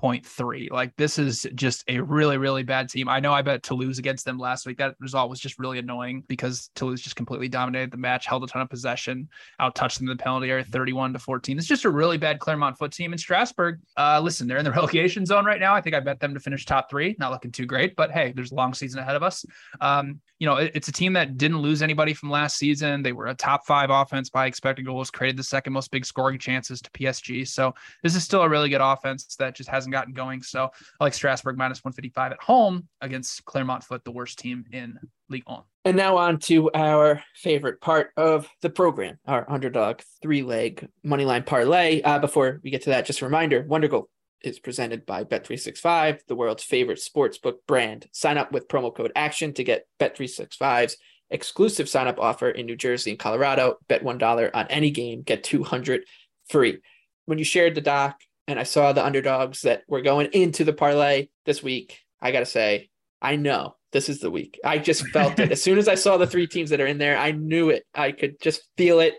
[0.01, 0.71] 0.3.
[0.71, 3.07] Like this is just a really, really bad team.
[3.07, 4.77] I know I bet Toulouse against them last week.
[4.77, 8.47] That result was just really annoying because Toulouse just completely dominated the match, held a
[8.47, 9.29] ton of possession,
[9.59, 11.57] out touched them in the penalty area 31 to 14.
[11.57, 13.79] It's just a really bad Clermont foot team in Strasbourg.
[13.97, 15.73] Uh, listen, they're in the relegation zone right now.
[15.73, 17.15] I think I bet them to finish top three.
[17.19, 19.45] Not looking too great, but hey, there's a long season ahead of us.
[19.79, 23.01] Um, you know, it, it's a team that didn't lose anybody from last season.
[23.01, 26.37] They were a top five offense by expected goals, created the second most big scoring
[26.37, 27.47] chances to PSG.
[27.47, 27.73] So
[28.03, 30.41] this is still a really good offense that just hasn't gotten going.
[30.41, 34.97] So I like Strasbourg minus 155 at home against Clermont Foot, the worst team in
[35.29, 35.61] Ligue 1.
[35.85, 41.45] And now on to our favorite part of the program, our underdog three leg moneyline
[41.45, 42.01] parlay.
[42.01, 44.05] Uh, before we get to that, just a reminder Wondergoal
[44.41, 48.07] is presented by Bet365, the world's favorite sportsbook brand.
[48.11, 50.97] Sign up with promo code ACTION to get Bet365's
[51.29, 53.77] exclusive sign up offer in New Jersey and Colorado.
[53.87, 56.03] Bet $1 on any game, get 200
[56.49, 56.79] free.
[57.25, 60.73] When you shared the doc and I saw the underdogs that were going into the
[60.73, 62.89] parlay this week, I got to say,
[63.21, 64.59] I know this is the week.
[64.63, 65.51] I just felt it.
[65.51, 67.85] As soon as I saw the three teams that are in there, I knew it.
[67.93, 69.15] I could just feel it.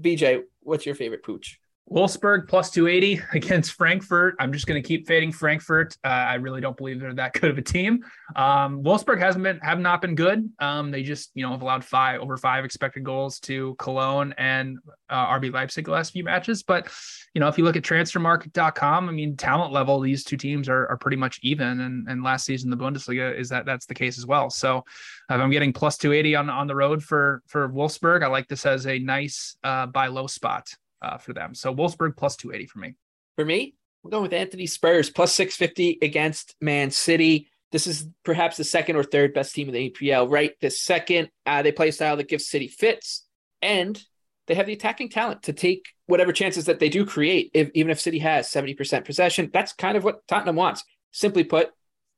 [0.00, 1.60] BJ, what's your favorite pooch?
[1.90, 4.34] Wolfsburg plus 280 against Frankfurt.
[4.40, 5.96] I'm just going to keep fading Frankfurt.
[6.04, 8.04] Uh, I really don't believe they're that good of a team.
[8.34, 10.50] Um, Wolfsburg hasn't been have not been good.
[10.58, 14.78] Um, they just you know have allowed five over five expected goals to Cologne and
[15.08, 16.64] uh, RB Leipzig the last few matches.
[16.64, 16.88] But
[17.34, 20.88] you know if you look at transfermarkt.com, I mean talent level these two teams are,
[20.88, 21.80] are pretty much even.
[21.80, 24.50] And and last season the Bundesliga is that that's the case as well.
[24.50, 24.84] So
[25.28, 28.88] I'm getting plus 280 on on the road for for Wolfsburg, I like this as
[28.88, 31.54] a nice uh, buy low spot uh, for them.
[31.54, 32.94] So Wolfsburg plus 280 for me.
[33.36, 37.48] For me, we're going with Anthony Spurs plus 650 against Man City.
[37.72, 40.52] This is perhaps the second or third best team in the EPL, right?
[40.60, 43.26] This second, uh, they play a style that gives City fits,
[43.60, 44.00] and
[44.46, 47.90] they have the attacking talent to take whatever chances that they do create, if, even
[47.90, 49.50] if City has 70% possession.
[49.52, 50.84] That's kind of what Tottenham wants.
[51.10, 51.70] Simply put,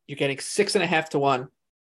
[0.06, 1.48] you're getting six and a half to one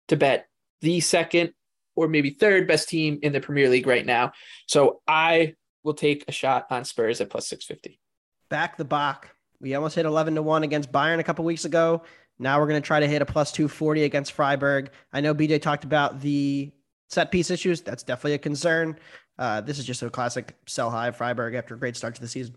[0.09, 0.47] to bet
[0.80, 1.53] the second
[1.95, 4.32] or maybe third best team in the Premier League right now.
[4.66, 5.55] So I
[5.85, 8.01] will take a shot on Spurs at plus 650.
[8.49, 9.30] Back the Bach.
[9.61, 12.03] We almost hit 11 to 1 against Bayern a couple weeks ago.
[12.39, 14.91] Now we're going to try to hit a plus 240 against Freiburg.
[15.12, 16.72] I know BJ talked about the
[17.09, 17.80] set piece issues.
[17.80, 18.99] That's definitely a concern.
[19.39, 22.29] Uh, this is just a classic sell high Freiburg after a great start to the
[22.29, 22.57] season.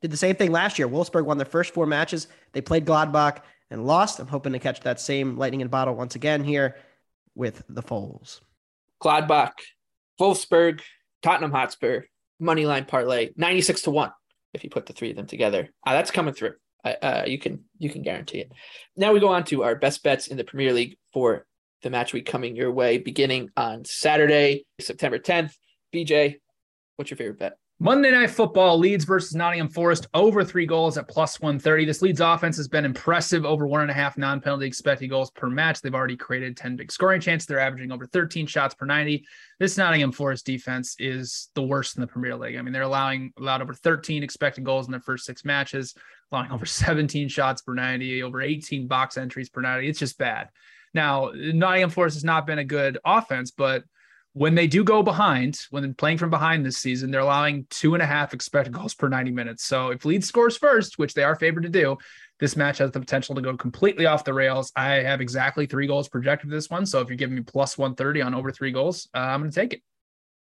[0.00, 0.88] Did the same thing last year.
[0.88, 2.28] Wolfsburg won their first four matches.
[2.52, 3.38] They played Gladbach
[3.70, 4.20] and lost.
[4.20, 6.76] I'm hoping to catch that same lightning in a bottle once again here
[7.34, 8.40] with the Foals.
[9.02, 9.52] Gladbach,
[10.20, 10.80] Wolfsburg,
[11.22, 12.02] Tottenham Hotspur,
[12.40, 14.10] money line parlay 96 to 1
[14.54, 15.68] if you put the three of them together.
[15.86, 16.54] Uh, that's coming through.
[16.84, 18.52] Uh, you can you can guarantee it.
[18.96, 21.44] Now we go on to our best bets in the premier league for
[21.82, 25.52] the match week coming your way beginning on saturday september 10th
[25.94, 26.36] bj
[26.96, 31.06] what's your favorite bet Monday Night Football, Leeds versus Nottingham Forest, over three goals at
[31.06, 31.84] plus 130.
[31.84, 35.30] This Leeds offense has been impressive, over one and a half non penalty expected goals
[35.30, 35.80] per match.
[35.80, 37.46] They've already created 10 big scoring chances.
[37.46, 39.24] They're averaging over 13 shots per 90.
[39.60, 42.56] This Nottingham Forest defense is the worst in the Premier League.
[42.56, 45.94] I mean, they're allowing allowed over 13 expected goals in their first six matches,
[46.32, 49.88] allowing over 17 shots per 90, over 18 box entries per 90.
[49.88, 50.48] It's just bad.
[50.94, 53.84] Now, Nottingham Forest has not been a good offense, but
[54.38, 58.02] when they do go behind, when playing from behind this season, they're allowing two and
[58.02, 59.64] a half expected goals per 90 minutes.
[59.64, 61.98] So if Leeds scores first, which they are favored to do,
[62.38, 64.70] this match has the potential to go completely off the rails.
[64.76, 66.86] I have exactly three goals projected for this one.
[66.86, 69.60] So if you're giving me plus 130 on over three goals, uh, I'm going to
[69.60, 69.82] take it.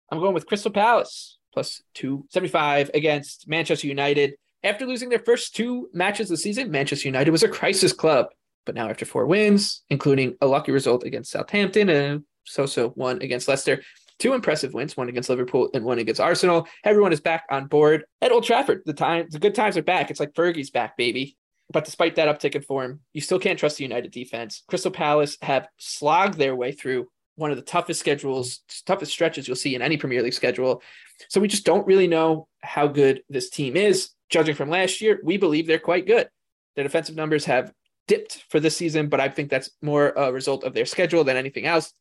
[0.09, 4.35] I'm going with Crystal Palace plus 275 against Manchester United.
[4.63, 8.27] After losing their first two matches of the season, Manchester United was a crisis club.
[8.65, 13.47] But now, after four wins, including a lucky result against Southampton and so-so one against
[13.47, 13.81] Leicester.
[14.19, 16.67] Two impressive wins, one against Liverpool and one against Arsenal.
[16.83, 18.83] Everyone is back on board at Old Trafford.
[18.85, 20.11] The time, the good times are back.
[20.11, 21.37] It's like Fergie's back, baby.
[21.71, 24.63] But despite that uptick in form, you still can't trust the United defense.
[24.67, 29.55] Crystal Palace have slogged their way through one of the toughest schedules, toughest stretches you'll
[29.55, 30.83] see in any Premier League schedule.
[31.29, 34.09] So we just don't really know how good this team is.
[34.29, 36.29] Judging from last year, we believe they're quite good.
[36.75, 37.73] Their defensive numbers have
[38.07, 41.37] dipped for this season, but I think that's more a result of their schedule than
[41.37, 41.93] anything else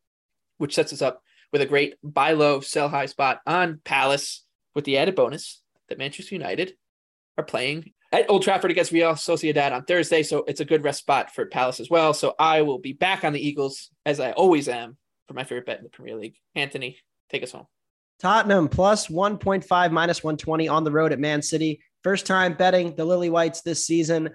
[0.60, 1.22] which sets us up
[1.52, 5.98] with a great buy low, sell high spot on Palace with the added bonus that
[5.98, 6.74] Manchester United
[7.38, 10.22] are playing at Old Trafford against Real Sociedad on Thursday.
[10.22, 12.12] So it's a good rest spot for Palace as well.
[12.12, 15.66] So I will be back on the Eagles as I always am for my favorite
[15.66, 16.36] bet in the Premier League.
[16.54, 16.98] Anthony,
[17.30, 17.66] take us home.
[18.20, 21.80] Tottenham plus 1.5 minus 120 on the road at Man City.
[22.02, 24.30] First time betting the Lily Whites this season.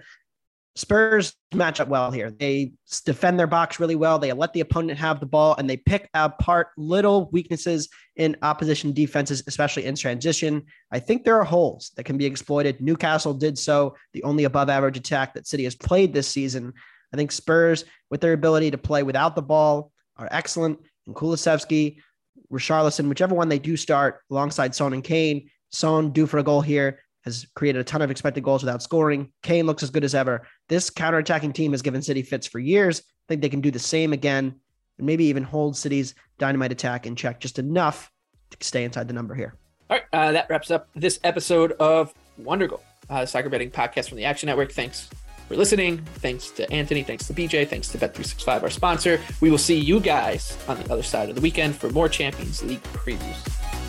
[0.76, 2.30] Spurs match up well here.
[2.30, 2.72] They
[3.06, 4.18] defend their box really well.
[4.18, 8.92] They let the opponent have the ball and they pick apart little weaknesses in opposition
[8.92, 10.64] defenses, especially in transition.
[10.92, 12.80] I think there are holes that can be exploited.
[12.82, 16.74] Newcastle did so, the only above average attack that City has played this season.
[17.12, 20.78] I think Spurs, with their ability to play without the ball, are excellent.
[21.06, 21.98] And Kulusevski,
[22.52, 26.60] Richarlison, whichever one they do start alongside Son and Kane, Son due for a goal
[26.60, 29.32] here has created a ton of expected goals without scoring.
[29.42, 30.46] Kane looks as good as ever.
[30.68, 33.00] This counterattacking team has given City fits for years.
[33.00, 34.54] I think they can do the same again
[34.98, 38.10] and maybe even hold City's dynamite attack in check just enough
[38.50, 39.54] to stay inside the number here.
[39.88, 44.18] All right, uh, that wraps up this episode of Wondergoal, uh, soccer betting podcast from
[44.18, 44.72] the Action Network.
[44.72, 45.08] Thanks
[45.48, 45.98] for listening.
[46.16, 47.02] Thanks to Anthony.
[47.02, 47.68] Thanks to BJ.
[47.68, 49.20] Thanks to Bet365, our sponsor.
[49.40, 52.64] We will see you guys on the other side of the weekend for more Champions
[52.64, 53.85] League previews.